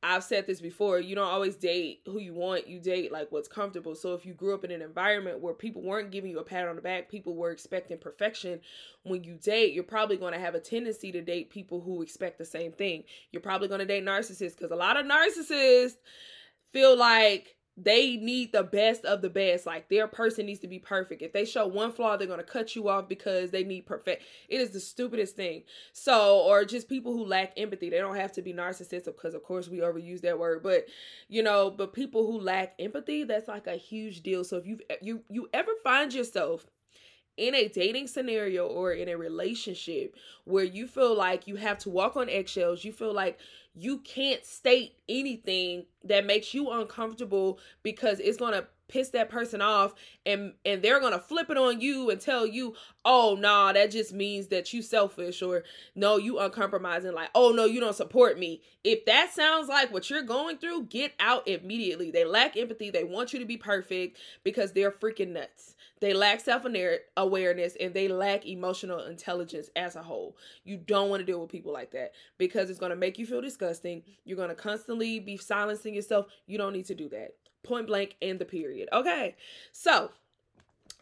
I've 0.10 0.24
said 0.24 0.48
this 0.48 0.62
before, 0.62 1.02
you 1.02 1.15
don't 1.15 1.28
always 1.28 1.58
date 1.58 2.00
who 2.06 2.20
you 2.20 2.34
want, 2.34 2.65
you 2.65 2.80
date 2.80 3.12
like 3.12 3.30
what's 3.30 3.50
comfortable. 3.50 3.93
So 3.93 4.13
if 4.13 4.26
you 4.26 4.34
grew 4.34 4.54
up 4.54 4.63
in 4.63 4.72
an 4.72 4.82
environment 4.82 5.41
where 5.41 5.54
people 5.54 5.82
weren't 5.82 6.12
giving 6.12 6.32
you 6.32 6.39
a 6.39 6.46
pat 6.46 6.65
on 6.65 6.78
the 6.78 6.82
back, 6.82 7.10
people 7.12 7.36
were 7.36 7.52
expecting 7.52 7.98
perfection, 7.98 8.62
when 9.04 9.26
you 9.26 9.36
date, 9.36 9.74
you're 9.74 9.84
probably 9.84 10.15
going 10.15 10.34
to 10.34 10.39
have 10.39 10.56
a 10.56 10.62
tendency 10.62 11.12
to 11.12 11.22
date 11.22 11.50
people 11.50 11.82
who 11.82 12.02
expect 12.02 12.38
the 12.38 12.46
same 12.46 12.72
thing. 12.72 13.04
You're 13.34 13.41
probably 13.41 13.67
going 13.67 13.82
to 13.82 13.86
date 13.86 14.06
narcissists 14.06 14.56
because 14.56 14.72
a 14.72 14.78
lot 14.78 14.96
of 14.96 15.06
narcissists 15.06 15.98
feel 16.72 16.98
like 16.98 17.57
they 17.78 18.18
need 18.18 18.52
the 18.52 18.63
best 18.63 19.06
of 19.06 19.22
the 19.22 19.30
best. 19.30 19.68
Like 19.68 19.88
their 19.88 20.08
person 20.08 20.48
needs 20.48 20.60
to 20.62 20.68
be 20.68 20.80
perfect. 20.80 21.22
If 21.22 21.32
they 21.32 21.46
show 21.46 21.68
one 21.68 21.92
flaw, 21.92 22.18
they're 22.18 22.28
to 22.28 22.44
cut 22.44 22.76
you 22.76 22.90
off 22.90 23.08
because 23.08 23.52
they 23.52 23.63
need 23.63 23.86
perfect. 23.86 24.24
It 24.50 24.60
is 24.60 24.72
the 24.72 24.80
stupidest 24.80 25.36
thing. 25.36 25.63
So, 25.94 26.40
or 26.40 26.66
just 26.66 26.90
people 26.90 27.13
who 27.13 27.24
lack 27.24 27.54
empathy. 27.56 27.90
They 27.90 28.00
don't 28.00 28.16
have 28.16 28.32
to 28.34 28.42
be 28.42 28.52
narcissistic 28.52 29.06
because, 29.06 29.36
of 29.36 29.44
course, 29.44 29.70
we 29.70 29.78
overuse 29.78 30.22
that 30.22 30.40
word. 30.40 30.63
But 30.63 30.86
you 31.30 31.44
know, 31.44 31.70
but 31.70 31.94
people 31.94 32.26
who 32.26 32.40
lack 32.40 32.74
empathy, 32.80 33.24
that's 33.24 33.48
like 33.48 33.68
a 33.68 33.76
huge 33.76 34.22
deal. 34.22 34.44
So 34.44 34.58
if 34.58 34.66
you 34.66 34.80
you 35.02 35.22
you 35.30 35.48
ever 35.54 35.72
find 35.84 36.12
yourself 36.12 36.66
in 37.38 37.54
a 37.54 37.68
dating 37.68 38.08
scenario 38.08 38.66
or 38.66 38.92
in 38.92 39.08
a 39.08 39.16
relationship 39.16 40.16
where 40.46 40.63
you 40.63 40.88
feel 40.88 41.16
like 41.16 41.48
you 41.48 41.56
have 41.56 41.78
to 41.78 41.90
walk 41.90 42.18
on 42.18 42.30
eggshells, 42.30 42.84
you 42.84 42.92
feel 42.92 43.13
like 43.13 43.40
you 43.80 44.00
can't 44.00 44.44
state 44.46 44.96
anything 45.08 45.86
that 46.04 46.26
makes 46.26 46.54
you 46.54 46.72
uncomfortable 46.72 47.60
because 47.84 48.20
it's 48.20 48.38
going 48.38 48.54
to 48.54 48.66
piss 48.88 49.10
that 49.10 49.30
person 49.30 49.62
off 49.62 49.94
and 50.26 50.54
and 50.66 50.82
they're 50.82 51.00
going 51.00 51.12
to 51.12 51.20
flip 51.20 51.50
it 51.50 51.58
on 51.58 51.82
you 51.82 52.10
and 52.10 52.22
tell 52.22 52.46
you 52.46 52.74
oh 53.04 53.36
nah 53.38 53.74
that 53.74 53.92
just 53.92 54.13
means 54.13 54.48
that 54.48 54.72
you 54.72 54.82
selfish 54.82 55.42
or 55.42 55.63
no 55.94 56.16
you 56.16 56.40
uncompromising 56.40 57.13
like 57.13 57.30
oh 57.36 57.52
no 57.52 57.66
you 57.66 57.80
don't 57.80 57.96
support 57.96 58.40
me. 58.40 58.62
If 58.84 59.06
that 59.06 59.34
sounds 59.34 59.68
like 59.68 59.92
what 59.92 60.10
you're 60.10 60.22
going 60.22 60.58
through 60.58 60.86
get 60.86 61.13
out 61.20 61.48
immediately. 61.48 62.12
They 62.12 62.24
lack 62.24 62.56
empathy. 62.56 62.90
They 62.90 63.04
want 63.04 63.34
you 63.34 63.40
to 63.40 63.46
be 63.46 63.58
perfect 63.58 64.18
because 64.44 64.72
they're 64.72 64.92
freaking 64.92 65.34
nuts 65.34 65.76
they 66.00 66.14
lack 66.14 66.40
self 66.40 66.66
awareness 67.16 67.76
and 67.80 67.94
they 67.94 68.08
lack 68.08 68.46
emotional 68.46 69.06
intelligence 69.06 69.70
as 69.76 69.96
a 69.96 70.04
whole. 70.04 70.38
You 70.64 70.78
don't 70.78 71.10
want 71.10 71.22
to 71.22 71.26
deal 71.26 71.42
with 71.42 71.52
people 71.52 71.74
like 71.74 71.92
that 71.92 72.14
because 72.38 72.70
it's 72.70 72.80
going 72.80 72.92
to 72.92 72.96
make 72.96 73.18
you 73.18 73.26
feel 73.26 73.42
disgusting. 73.42 74.04
You're 74.26 74.38
going 74.38 74.50
to 74.50 74.56
constantly 74.56 75.20
be 75.20 75.38
silencing 75.38 75.94
yourself. 75.94 76.28
You 76.46 76.58
don't 76.58 76.74
need 76.74 76.86
to 76.86 76.96
do 76.96 77.10
that. 77.10 77.36
Point 77.64 77.88
blank 77.88 78.16
and 78.22 78.40
the 78.40 78.46
period. 78.46 78.90
Okay. 78.94 79.36
So, 79.72 80.12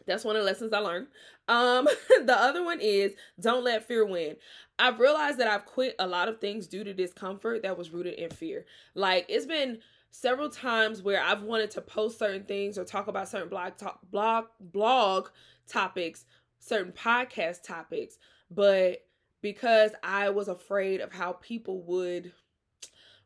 that's 0.06 0.24
one 0.24 0.36
of 0.36 0.42
the 0.42 0.46
lessons 0.46 0.72
I 0.72 0.78
learned. 0.78 1.08
Um, 1.48 1.86
the 2.24 2.36
other 2.36 2.64
one 2.64 2.80
is 2.80 3.12
don't 3.40 3.64
let 3.64 3.86
fear 3.86 4.04
win. 4.04 4.36
I've 4.78 5.00
realized 5.00 5.38
that 5.38 5.48
I've 5.48 5.66
quit 5.66 5.96
a 5.98 6.06
lot 6.06 6.28
of 6.28 6.40
things 6.40 6.66
due 6.66 6.84
to 6.84 6.92
discomfort 6.92 7.62
that 7.62 7.78
was 7.78 7.90
rooted 7.90 8.14
in 8.14 8.30
fear. 8.30 8.66
Like 8.94 9.26
it's 9.28 9.46
been 9.46 9.80
several 10.20 10.48
times 10.48 11.02
where 11.02 11.22
I've 11.22 11.42
wanted 11.42 11.70
to 11.72 11.82
post 11.82 12.18
certain 12.18 12.44
things 12.44 12.78
or 12.78 12.84
talk 12.84 13.06
about 13.06 13.28
certain 13.28 13.50
blog 13.50 13.76
talk, 13.76 14.00
blog 14.10 14.46
blog 14.60 15.28
topics, 15.68 16.24
certain 16.58 16.92
podcast 16.92 17.62
topics, 17.62 18.18
but 18.50 19.04
because 19.42 19.90
I 20.02 20.30
was 20.30 20.48
afraid 20.48 21.00
of 21.02 21.12
how 21.12 21.32
people 21.34 21.82
would 21.82 22.32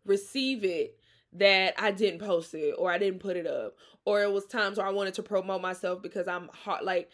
receive 0.04 0.64
it 0.64 0.98
that 1.32 1.74
I 1.78 1.92
didn't 1.92 2.20
post 2.20 2.54
it 2.54 2.74
or 2.76 2.90
I 2.90 2.98
didn't 2.98 3.20
put 3.20 3.36
it 3.36 3.46
up. 3.46 3.76
Or 4.04 4.22
it 4.22 4.32
was 4.32 4.46
times 4.46 4.78
where 4.78 4.86
I 4.86 4.90
wanted 4.90 5.14
to 5.14 5.22
promote 5.22 5.62
myself 5.62 6.02
because 6.02 6.26
I'm 6.26 6.48
hard 6.52 6.84
like 6.84 7.10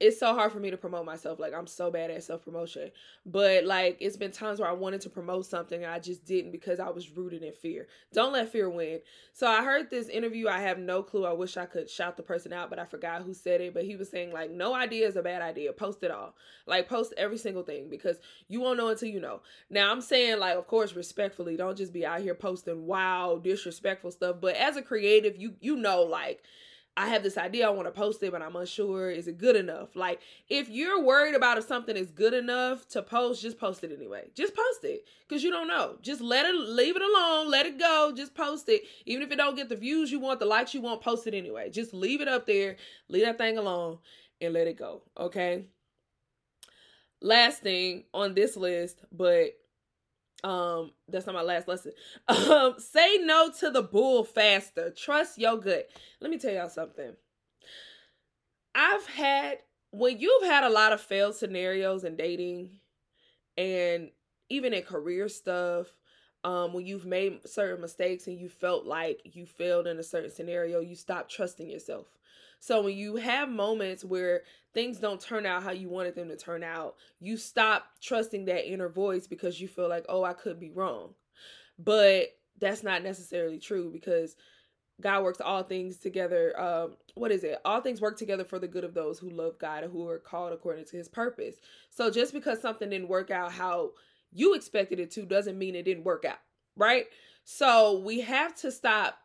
it's 0.00 0.20
so 0.20 0.32
hard 0.32 0.52
for 0.52 0.60
me 0.60 0.70
to 0.70 0.76
promote 0.76 1.04
myself. 1.04 1.40
Like 1.40 1.52
I'm 1.52 1.66
so 1.66 1.90
bad 1.90 2.10
at 2.10 2.22
self 2.22 2.44
promotion. 2.44 2.90
But 3.26 3.64
like 3.64 3.96
it's 4.00 4.16
been 4.16 4.30
times 4.30 4.60
where 4.60 4.68
I 4.68 4.72
wanted 4.72 5.00
to 5.02 5.10
promote 5.10 5.46
something 5.46 5.82
and 5.82 5.92
I 5.92 5.98
just 5.98 6.24
didn't 6.24 6.52
because 6.52 6.78
I 6.78 6.88
was 6.90 7.10
rooted 7.10 7.42
in 7.42 7.52
fear. 7.52 7.88
Don't 8.12 8.32
let 8.32 8.52
fear 8.52 8.70
win. 8.70 9.00
So 9.32 9.48
I 9.48 9.64
heard 9.64 9.90
this 9.90 10.08
interview. 10.08 10.46
I 10.46 10.60
have 10.60 10.78
no 10.78 11.02
clue. 11.02 11.26
I 11.26 11.32
wish 11.32 11.56
I 11.56 11.66
could 11.66 11.90
shout 11.90 12.16
the 12.16 12.22
person 12.22 12.52
out, 12.52 12.70
but 12.70 12.78
I 12.78 12.84
forgot 12.84 13.22
who 13.22 13.34
said 13.34 13.60
it. 13.60 13.74
But 13.74 13.84
he 13.84 13.96
was 13.96 14.08
saying 14.08 14.32
like 14.32 14.52
no 14.52 14.72
idea 14.72 15.08
is 15.08 15.16
a 15.16 15.22
bad 15.22 15.42
idea. 15.42 15.72
Post 15.72 16.04
it 16.04 16.12
all. 16.12 16.34
Like 16.66 16.88
post 16.88 17.12
every 17.16 17.38
single 17.38 17.64
thing 17.64 17.88
because 17.90 18.18
you 18.46 18.60
won't 18.60 18.78
know 18.78 18.88
until 18.88 19.08
you 19.08 19.20
know. 19.20 19.40
Now 19.68 19.90
I'm 19.90 20.00
saying 20.00 20.38
like 20.38 20.56
of 20.56 20.68
course 20.68 20.94
respectfully. 20.94 21.56
Don't 21.56 21.76
just 21.76 21.92
be 21.92 22.06
out 22.06 22.20
here 22.20 22.36
posting 22.36 22.86
wow 22.86 23.40
disrespectful 23.42 24.12
stuff. 24.12 24.36
But 24.40 24.54
as 24.54 24.76
a 24.76 24.82
creative, 24.82 25.36
you 25.36 25.54
you 25.60 25.74
know 25.74 26.02
like 26.02 26.44
I 26.98 27.06
have 27.06 27.22
this 27.22 27.38
idea 27.38 27.64
I 27.64 27.70
want 27.70 27.86
to 27.86 27.92
post 27.92 28.20
it, 28.24 28.32
but 28.32 28.42
I'm 28.42 28.56
unsure. 28.56 29.08
Is 29.08 29.28
it 29.28 29.38
good 29.38 29.54
enough? 29.54 29.94
Like, 29.94 30.20
if 30.48 30.68
you're 30.68 31.00
worried 31.00 31.36
about 31.36 31.56
if 31.56 31.64
something 31.64 31.96
is 31.96 32.10
good 32.10 32.34
enough 32.34 32.88
to 32.88 33.02
post, 33.02 33.40
just 33.40 33.56
post 33.56 33.84
it 33.84 33.92
anyway. 33.96 34.30
Just 34.34 34.52
post 34.52 34.82
it 34.82 35.04
because 35.26 35.44
you 35.44 35.52
don't 35.52 35.68
know. 35.68 35.96
Just 36.02 36.20
let 36.20 36.44
it, 36.44 36.56
leave 36.56 36.96
it 36.96 37.02
alone, 37.02 37.48
let 37.48 37.66
it 37.66 37.78
go. 37.78 38.12
Just 38.16 38.34
post 38.34 38.68
it, 38.68 38.82
even 39.06 39.22
if 39.22 39.30
it 39.30 39.36
don't 39.36 39.54
get 39.54 39.68
the 39.68 39.76
views 39.76 40.10
you 40.10 40.18
want, 40.18 40.40
the 40.40 40.46
likes 40.46 40.74
you 40.74 40.80
want. 40.80 41.00
Post 41.00 41.28
it 41.28 41.34
anyway. 41.34 41.70
Just 41.70 41.94
leave 41.94 42.20
it 42.20 42.26
up 42.26 42.46
there, 42.46 42.74
leave 43.08 43.24
that 43.24 43.38
thing 43.38 43.58
alone, 43.58 43.98
and 44.40 44.52
let 44.52 44.66
it 44.66 44.76
go. 44.76 45.02
Okay. 45.16 45.66
Last 47.22 47.62
thing 47.62 48.06
on 48.12 48.34
this 48.34 48.56
list, 48.56 49.04
but 49.12 49.50
um 50.44 50.92
that's 51.08 51.26
not 51.26 51.34
my 51.34 51.42
last 51.42 51.68
lesson. 51.68 51.92
Um 52.28 52.74
say 52.78 53.18
no 53.22 53.50
to 53.60 53.70
the 53.70 53.82
bull 53.82 54.24
faster. 54.24 54.90
Trust 54.90 55.38
your 55.38 55.58
gut. 55.58 55.88
Let 56.20 56.30
me 56.30 56.38
tell 56.38 56.52
y'all 56.52 56.68
something. 56.68 57.12
I've 58.74 59.06
had 59.06 59.58
when 59.90 60.18
you've 60.18 60.44
had 60.44 60.64
a 60.64 60.70
lot 60.70 60.92
of 60.92 61.00
failed 61.00 61.34
scenarios 61.34 62.04
in 62.04 62.16
dating 62.16 62.70
and 63.56 64.10
even 64.50 64.72
in 64.72 64.82
career 64.82 65.28
stuff 65.28 65.88
um 66.44 66.72
when 66.72 66.86
you've 66.86 67.06
made 67.06 67.40
certain 67.46 67.80
mistakes 67.80 68.26
and 68.26 68.38
you 68.38 68.48
felt 68.48 68.86
like 68.86 69.20
you 69.24 69.46
failed 69.46 69.86
in 69.86 69.98
a 69.98 70.02
certain 70.02 70.30
scenario 70.30 70.80
you 70.80 70.94
stop 70.94 71.28
trusting 71.28 71.68
yourself 71.68 72.06
so 72.60 72.82
when 72.82 72.96
you 72.96 73.16
have 73.16 73.48
moments 73.48 74.04
where 74.04 74.42
things 74.74 74.98
don't 74.98 75.20
turn 75.20 75.46
out 75.46 75.62
how 75.62 75.70
you 75.70 75.88
wanted 75.88 76.14
them 76.14 76.28
to 76.28 76.36
turn 76.36 76.62
out, 76.62 76.96
you 77.20 77.36
stop 77.36 77.86
trusting 78.00 78.46
that 78.46 78.70
inner 78.70 78.88
voice 78.88 79.26
because 79.26 79.60
you 79.60 79.68
feel 79.68 79.88
like, 79.88 80.04
oh, 80.08 80.24
I 80.24 80.32
could 80.32 80.58
be 80.58 80.70
wrong. 80.70 81.14
But 81.78 82.28
that's 82.60 82.82
not 82.82 83.02
necessarily 83.02 83.58
true 83.58 83.90
because 83.92 84.36
God 85.00 85.22
works 85.22 85.40
all 85.40 85.62
things 85.62 85.98
together. 85.98 86.58
Um, 86.60 86.96
what 87.14 87.30
is 87.30 87.44
it? 87.44 87.58
All 87.64 87.80
things 87.80 88.00
work 88.00 88.18
together 88.18 88.44
for 88.44 88.58
the 88.58 88.66
good 88.66 88.84
of 88.84 88.94
those 88.94 89.18
who 89.18 89.30
love 89.30 89.58
God 89.58 89.84
and 89.84 89.92
who 89.92 90.08
are 90.08 90.18
called 90.18 90.52
according 90.52 90.86
to 90.86 90.96
his 90.96 91.08
purpose. 91.08 91.56
So 91.90 92.10
just 92.10 92.32
because 92.32 92.60
something 92.60 92.90
didn't 92.90 93.08
work 93.08 93.30
out 93.30 93.52
how 93.52 93.92
you 94.32 94.54
expected 94.54 94.98
it 94.98 95.12
to 95.12 95.24
doesn't 95.24 95.58
mean 95.58 95.76
it 95.76 95.84
didn't 95.84 96.04
work 96.04 96.24
out, 96.24 96.40
right? 96.76 97.06
So 97.44 98.00
we 98.00 98.20
have 98.20 98.56
to 98.56 98.72
stop 98.72 99.18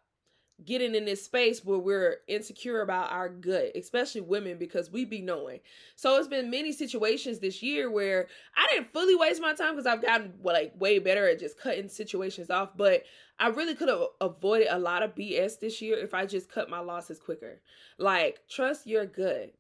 getting 0.64 0.96
in 0.96 1.06
this 1.06 1.24
space 1.24 1.64
where 1.66 1.80
we're 1.80 2.18
insecure 2.28 2.82
about 2.82 3.12
our 3.12 3.28
gut, 3.28 3.72
especially 3.76 4.22
women, 4.22 4.58
because 4.58 4.92
we 4.92 5.04
be 5.04 5.22
knowing. 5.22 5.60
So 5.96 6.18
it's 6.18 6.28
been 6.28 6.50
many 6.50 6.72
situations 6.72 7.40
this 7.40 7.62
year 7.62 7.90
where 7.90 8.28
I 8.56 8.68
didn't 8.72 8.94
fully 8.94 9.16
waste 9.16 9.42
my 9.42 9.54
time 9.54 9.72
because 9.76 9.88
I've 9.88 10.02
gotten 10.02 10.34
like 10.44 10.74
way 10.80 11.00
better 11.00 11.28
at 11.28 11.40
just 11.40 11.60
cutting 11.60 11.90
situations 11.90 12.50
off, 12.50 12.70
but 12.78 13.04
I 13.40 13.48
really 13.48 13.76
could 13.76 13.90
have 13.90 14.04
avoided 14.22 14.68
a 14.70 14.80
lot 14.80 15.04
of 15.04 15.16
BS 15.16 15.60
this 15.60 15.82
year 15.82 15.98
if 15.98 16.14
I 16.14 16.26
just 16.26 16.52
cut 16.52 16.70
my 16.70 16.80
losses 16.80 17.20
quicker. 17.20 17.60
Like 17.98 18.40
trust 18.48 18.88
your 18.88 19.06
gut. 19.06 19.54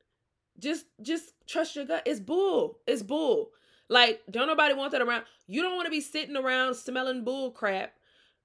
Just 0.59 0.85
just 1.01 1.33
trust 1.47 1.75
your 1.75 1.85
gut. 1.85 2.03
It's 2.05 2.19
bull. 2.19 2.79
It's 2.87 3.03
bull. 3.03 3.49
Like 3.89 4.21
don't 4.29 4.47
nobody 4.47 4.73
want 4.75 4.91
that 4.91 5.01
around. 5.01 5.25
You 5.47 5.61
don't 5.61 5.75
want 5.75 5.87
to 5.87 5.91
be 5.91 6.01
sitting 6.01 6.37
around 6.37 6.75
smelling 6.75 7.23
bull 7.23 7.51
crap 7.51 7.93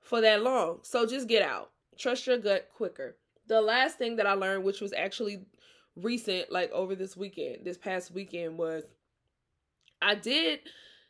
for 0.01 0.21
that 0.23 0.43
long. 0.43 0.79
So 0.83 1.07
just 1.07 1.29
get 1.29 1.43
out 1.43 1.71
trust 1.99 2.27
your 2.27 2.39
gut 2.39 2.69
quicker. 2.75 3.17
The 3.47 3.61
last 3.61 3.99
thing 3.99 4.17
that 4.17 4.27
I 4.27 4.33
learned, 4.35 4.65
which 4.65 4.81
was 4.81 4.93
actually 4.93 5.41
recent, 5.97 6.51
like 6.53 6.71
over 6.73 6.95
this 6.95 7.17
weekend, 7.17 7.65
this 7.65 7.79
past 7.79 8.11
weekend, 8.11 8.59
was 8.59 8.85
I 10.01 10.15
did. 10.15 10.61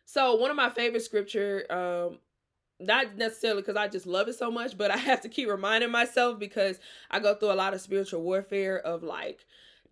So 0.04 0.36
one 0.36 0.50
of 0.50 0.56
my 0.56 0.70
favorite 0.70 1.02
scripture, 1.02 1.64
um, 1.70 2.18
not 2.80 3.16
necessarily 3.16 3.62
because 3.62 3.76
I 3.76 3.88
just 3.88 4.06
love 4.06 4.28
it 4.28 4.38
so 4.38 4.50
much, 4.50 4.78
but 4.78 4.90
I 4.92 4.96
have 4.96 5.20
to 5.22 5.28
keep 5.28 5.48
reminding 5.48 5.90
myself 5.90 6.38
because 6.38 6.78
I 7.10 7.20
go 7.20 7.34
through 7.34 7.52
a 7.52 7.54
lot 7.54 7.74
of 7.74 7.80
spiritual 7.80 8.22
warfare 8.22 8.78
of 8.78 9.02
like 9.02 9.44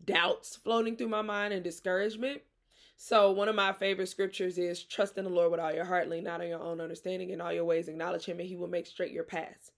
doubts 0.05 0.57
floating 0.57 0.97
through 0.97 1.09
my 1.09 1.23
mind 1.23 1.53
and 1.53 1.65
discouragement. 1.65 2.43
So 2.97 3.31
one 3.31 3.49
of 3.49 3.55
my 3.55 3.75
favorite 3.75 4.09
scriptures 4.09 4.57
is 4.57 4.83
trust 4.83 5.19
in 5.19 5.25
the 5.25 5.31
Lord 5.31 5.51
with 5.51 5.61
all 5.61 5.75
your 5.75 5.85
heart, 5.85 6.09
lean 6.09 6.25
not 6.25 6.41
on 6.41 6.49
your 6.49 6.63
own 6.63 6.81
understanding, 6.81 7.29
in 7.29 7.43
all 7.43 7.53
your 7.53 7.65
ways 7.65 7.89
acknowledge 7.89 8.25
him, 8.25 8.41
and 8.41 8.49
he 8.49 8.57
will 8.57 8.69
make 8.69 8.87
straight 8.87 9.13
your 9.13 9.25
paths. 9.25 9.73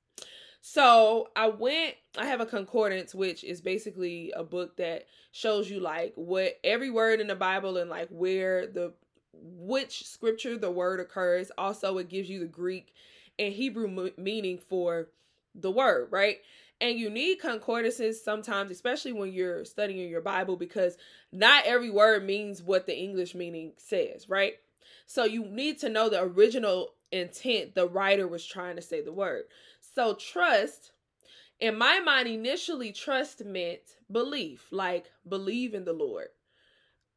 So 0.60 1.28
I 1.36 1.48
went, 1.48 1.94
I 2.16 2.26
have 2.26 2.40
a 2.40 2.46
concordance, 2.46 3.14
which 3.14 3.44
is 3.44 3.60
basically 3.60 4.32
a 4.36 4.42
book 4.42 4.76
that 4.76 5.06
shows 5.32 5.70
you 5.70 5.80
like 5.80 6.12
what 6.16 6.58
every 6.64 6.90
word 6.90 7.20
in 7.20 7.28
the 7.28 7.36
Bible 7.36 7.76
and 7.76 7.88
like 7.88 8.08
where 8.08 8.66
the 8.66 8.92
which 9.32 10.06
scripture 10.06 10.58
the 10.58 10.70
word 10.70 11.00
occurs. 11.00 11.50
Also, 11.56 11.98
it 11.98 12.08
gives 12.08 12.28
you 12.28 12.40
the 12.40 12.46
Greek 12.46 12.92
and 13.38 13.52
Hebrew 13.52 14.10
meaning 14.16 14.58
for 14.58 15.08
the 15.54 15.70
word, 15.70 16.08
right? 16.10 16.38
And 16.80 16.98
you 16.98 17.10
need 17.10 17.40
concordances 17.40 18.22
sometimes, 18.22 18.70
especially 18.70 19.12
when 19.12 19.32
you're 19.32 19.64
studying 19.64 20.08
your 20.08 20.20
Bible, 20.20 20.56
because 20.56 20.96
not 21.32 21.64
every 21.66 21.90
word 21.90 22.24
means 22.24 22.62
what 22.62 22.86
the 22.86 22.96
English 22.96 23.34
meaning 23.34 23.72
says, 23.76 24.28
right? 24.28 24.54
So 25.06 25.24
you 25.24 25.44
need 25.44 25.78
to 25.80 25.88
know 25.88 26.08
the 26.08 26.22
original 26.22 26.94
intent 27.10 27.74
the 27.74 27.88
writer 27.88 28.28
was 28.28 28.44
trying 28.44 28.76
to 28.76 28.82
say 28.82 29.00
the 29.00 29.12
word. 29.12 29.44
So 29.98 30.14
trust, 30.14 30.92
in 31.58 31.76
my 31.76 31.98
mind, 31.98 32.28
initially 32.28 32.92
trust 32.92 33.44
meant 33.44 33.80
belief, 34.08 34.68
like 34.70 35.10
believe 35.28 35.74
in 35.74 35.84
the 35.84 35.92
Lord 35.92 36.28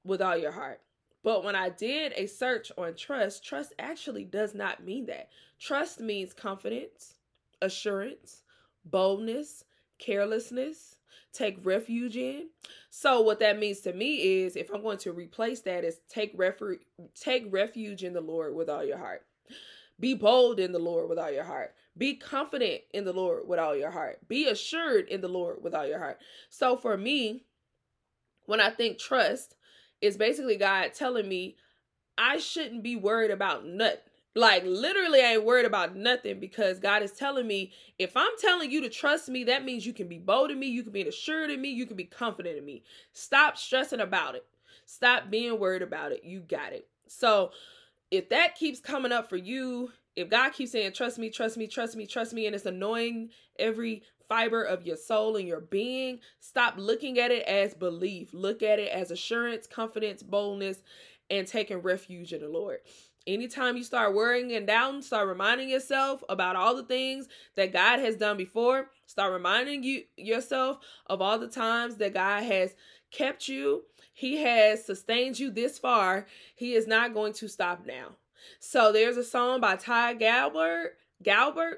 with 0.04 0.20
all 0.20 0.36
your 0.36 0.52
heart. 0.52 0.82
But 1.24 1.44
when 1.44 1.56
I 1.56 1.70
did 1.70 2.12
a 2.16 2.26
search 2.26 2.72
on 2.80 2.96
trust, 2.96 3.46
trust 3.46 3.74
actually 3.78 4.26
does 4.26 4.56
not 4.56 4.84
mean 4.84 5.06
that. 5.06 5.30
Trust 5.60 6.00
means 6.00 6.34
confidence, 6.34 7.20
assurance, 7.62 8.42
boldness, 8.84 9.64
carelessness, 10.00 10.96
take 11.34 11.64
refuge 11.64 12.18
in. 12.18 12.50
So 12.90 13.22
what 13.22 13.38
that 13.42 13.60
means 13.60 13.82
to 13.82 13.94
me 13.94 14.42
is 14.42 14.56
if 14.56 14.72
I'm 14.74 14.82
going 14.82 14.98
to 14.98 15.12
replace 15.12 15.62
that 15.62 15.84
is 15.84 16.00
take 16.10 16.36
refu- 16.36 16.80
take 17.14 17.46
refuge 17.54 18.04
in 18.04 18.14
the 18.14 18.22
Lord 18.22 18.56
with 18.56 18.72
all 18.72 18.84
your 18.84 18.98
heart. 18.98 19.22
Be 20.02 20.14
bold 20.14 20.60
in 20.60 20.74
the 20.74 20.80
Lord 20.80 21.08
with 21.08 21.18
all 21.18 21.32
your 21.32 21.46
heart. 21.46 21.74
Be 21.98 22.16
confident 22.16 22.82
in 22.94 23.06
the 23.06 23.14
Lord 23.14 23.48
with 23.48 23.60
all 23.60 23.76
your 23.76 23.92
heart. 23.92 24.28
Be 24.28 24.48
assured 24.48 25.08
in 25.08 25.22
the 25.22 25.30
Lord 25.30 25.64
with 25.64 25.74
all 25.74 25.88
your 25.88 26.00
heart. 26.00 26.20
So 26.50 26.76
for 26.76 26.98
me, 26.98 27.46
when 28.46 28.60
I 28.60 28.70
think 28.70 28.98
trust, 28.98 29.56
is 30.02 30.18
basically 30.18 30.58
God 30.58 30.94
telling 30.94 31.30
me 31.30 31.56
I 32.18 32.38
shouldn't 32.38 32.84
be 32.84 32.96
worried 32.96 33.32
about 33.32 33.66
nothing. 33.66 34.00
Like 34.34 34.64
literally, 34.66 35.22
I 35.22 35.34
ain't 35.34 35.46
worried 35.46 35.66
about 35.66 35.96
nothing 35.96 36.40
because 36.40 36.80
God 36.80 37.04
is 37.04 37.12
telling 37.12 37.46
me 37.46 37.72
if 38.00 38.16
I'm 38.16 38.32
telling 38.40 38.72
you 38.72 38.82
to 38.82 38.90
trust 38.90 39.30
me, 39.30 39.44
that 39.46 39.66
means 39.66 39.86
you 39.86 39.94
can 39.94 40.08
be 40.08 40.20
bold 40.20 40.52
in 40.52 40.60
me, 40.60 40.68
you 40.68 40.84
can 40.84 40.94
be 40.94 41.02
assured 41.02 41.52
in 41.52 41.62
me, 41.62 41.70
you 41.70 41.86
can 41.86 41.98
be 41.98 42.06
confident 42.06 42.58
in 42.58 42.66
me. 42.66 42.84
Stop 43.12 43.58
stressing 43.58 44.00
about 44.00 44.36
it. 44.36 44.46
Stop 44.86 45.30
being 45.30 45.60
worried 45.60 45.82
about 45.82 46.12
it. 46.12 46.24
You 46.24 46.40
got 46.40 46.74
it. 46.74 46.88
So 47.08 47.52
if 48.12 48.30
that 48.30 48.56
keeps 48.56 48.80
coming 48.80 49.12
up 49.12 49.30
for 49.30 49.38
you, 49.38 49.92
if 50.16 50.30
God 50.30 50.52
keeps 50.52 50.74
saying, 50.74 50.92
trust 50.92 51.18
me, 51.18 51.30
trust 51.30 51.58
me, 51.58 51.68
trust 51.68 51.96
me, 51.96 52.06
trust 52.06 52.34
me, 52.34 52.46
and 52.46 52.54
it's 52.54 52.66
annoying 52.66 53.30
every 53.58 54.04
fiber 54.28 54.64
of 54.64 54.86
your 54.86 54.98
soul 54.98 55.38
and 55.38 55.48
your 55.48 55.62
being, 55.62 56.20
stop 56.40 56.76
looking 56.78 57.20
at 57.20 57.32
it 57.32 57.44
as 57.48 57.74
belief. 57.74 58.34
Look 58.34 58.62
at 58.62 58.80
it 58.80 58.92
as 58.92 59.12
assurance, 59.12 59.68
confidence, 59.68 60.22
boldness, 60.24 60.84
and 61.30 61.48
taking 61.48 61.78
refuge 61.78 62.34
in 62.34 62.42
the 62.42 62.50
Lord. 62.50 62.80
Anytime 63.28 63.78
you 63.78 63.84
start 63.84 64.16
worrying 64.16 64.52
and 64.54 64.66
down, 64.66 65.02
start 65.02 65.28
reminding 65.28 65.70
yourself 65.70 66.24
about 66.28 66.56
all 66.56 66.76
the 66.76 66.84
things 66.84 67.28
that 67.56 67.72
God 67.72 68.00
has 68.00 68.16
done 68.16 68.36
before. 68.36 68.90
Start 69.06 69.32
reminding 69.32 69.84
you 69.84 70.04
yourself 70.18 70.80
of 71.06 71.22
all 71.22 71.38
the 71.38 71.48
times 71.48 71.98
that 71.98 72.14
God 72.14 72.44
has 72.44 72.74
kept 73.12 73.48
you. 73.48 73.84
He 74.14 74.38
has 74.38 74.86
sustained 74.86 75.40
you 75.40 75.52
this 75.52 75.80
far. 75.80 76.28
He 76.56 76.74
is 76.74 76.88
not 76.88 77.14
going 77.14 77.34
to 77.34 77.48
stop 77.48 77.86
now. 77.86 78.18
So 78.60 78.92
there's 78.92 79.18
a 79.18 79.24
song 79.24 79.62
by 79.62 79.76
Ty 79.76 80.16
Galberth, 80.16 80.90
Galberth, 81.24 81.76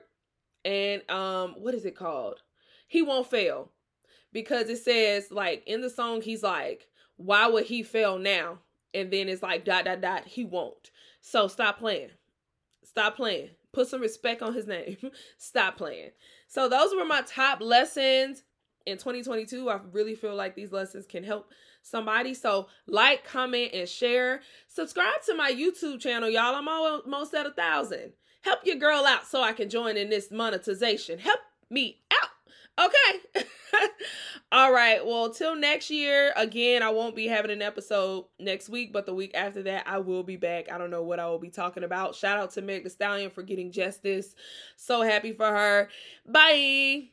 and 0.65 1.09
um, 1.09 1.55
what 1.57 1.73
is 1.73 1.85
it 1.85 1.95
called? 1.95 2.41
He 2.87 3.01
won't 3.01 3.29
fail, 3.29 3.71
because 4.31 4.69
it 4.69 4.77
says 4.77 5.31
like 5.31 5.63
in 5.65 5.81
the 5.81 5.89
song 5.89 6.21
he's 6.21 6.43
like, 6.43 6.87
why 7.17 7.47
would 7.47 7.65
he 7.65 7.83
fail 7.83 8.17
now? 8.17 8.59
And 8.93 9.11
then 9.11 9.29
it's 9.29 9.43
like 9.43 9.65
dot 9.65 9.85
dot 9.85 10.01
dot. 10.01 10.25
He 10.25 10.43
won't. 10.43 10.91
So 11.21 11.47
stop 11.47 11.79
playing. 11.79 12.09
Stop 12.83 13.15
playing. 13.15 13.49
Put 13.71 13.87
some 13.87 14.01
respect 14.01 14.41
on 14.41 14.53
his 14.53 14.67
name. 14.67 14.97
stop 15.37 15.77
playing. 15.77 16.11
So 16.47 16.69
those 16.69 16.93
were 16.93 17.05
my 17.05 17.21
top 17.25 17.61
lessons 17.61 18.43
in 18.85 18.97
2022. 18.97 19.69
I 19.69 19.79
really 19.91 20.15
feel 20.15 20.35
like 20.35 20.55
these 20.55 20.71
lessons 20.71 21.05
can 21.05 21.23
help 21.23 21.49
somebody. 21.83 22.33
So 22.33 22.67
like, 22.87 23.23
comment, 23.23 23.71
and 23.73 23.87
share. 23.87 24.41
Subscribe 24.67 25.21
to 25.27 25.35
my 25.35 25.51
YouTube 25.51 25.99
channel, 25.99 26.29
y'all. 26.29 26.55
I'm 26.55 26.67
almost 26.67 27.33
at 27.35 27.45
a 27.45 27.51
thousand. 27.51 28.13
Help 28.41 28.59
your 28.65 28.77
girl 28.77 29.05
out 29.05 29.27
so 29.27 29.41
I 29.41 29.53
can 29.53 29.69
join 29.69 29.95
in 29.95 30.09
this 30.09 30.31
monetization. 30.31 31.19
Help 31.19 31.39
me 31.69 32.01
out. 32.11 32.29
Okay. 32.79 33.45
All 34.51 34.71
right. 34.71 35.05
Well, 35.05 35.29
till 35.29 35.55
next 35.55 35.89
year, 35.89 36.33
again, 36.35 36.83
I 36.83 36.89
won't 36.89 37.15
be 37.15 37.27
having 37.27 37.51
an 37.51 37.61
episode 37.61 38.25
next 38.39 38.69
week, 38.69 38.91
but 38.91 39.05
the 39.05 39.13
week 39.13 39.31
after 39.35 39.63
that, 39.63 39.87
I 39.87 39.99
will 39.99 40.23
be 40.23 40.37
back. 40.37 40.71
I 40.71 40.77
don't 40.77 40.89
know 40.89 41.03
what 41.03 41.19
I 41.19 41.27
will 41.27 41.39
be 41.39 41.49
talking 41.49 41.83
about. 41.83 42.15
Shout 42.15 42.39
out 42.39 42.51
to 42.51 42.61
Meg 42.61 42.83
Thee 42.83 42.89
Stallion 42.89 43.29
for 43.29 43.43
getting 43.43 43.71
justice. 43.71 44.35
So 44.75 45.01
happy 45.01 45.33
for 45.33 45.47
her. 45.47 45.89
Bye. 46.25 47.12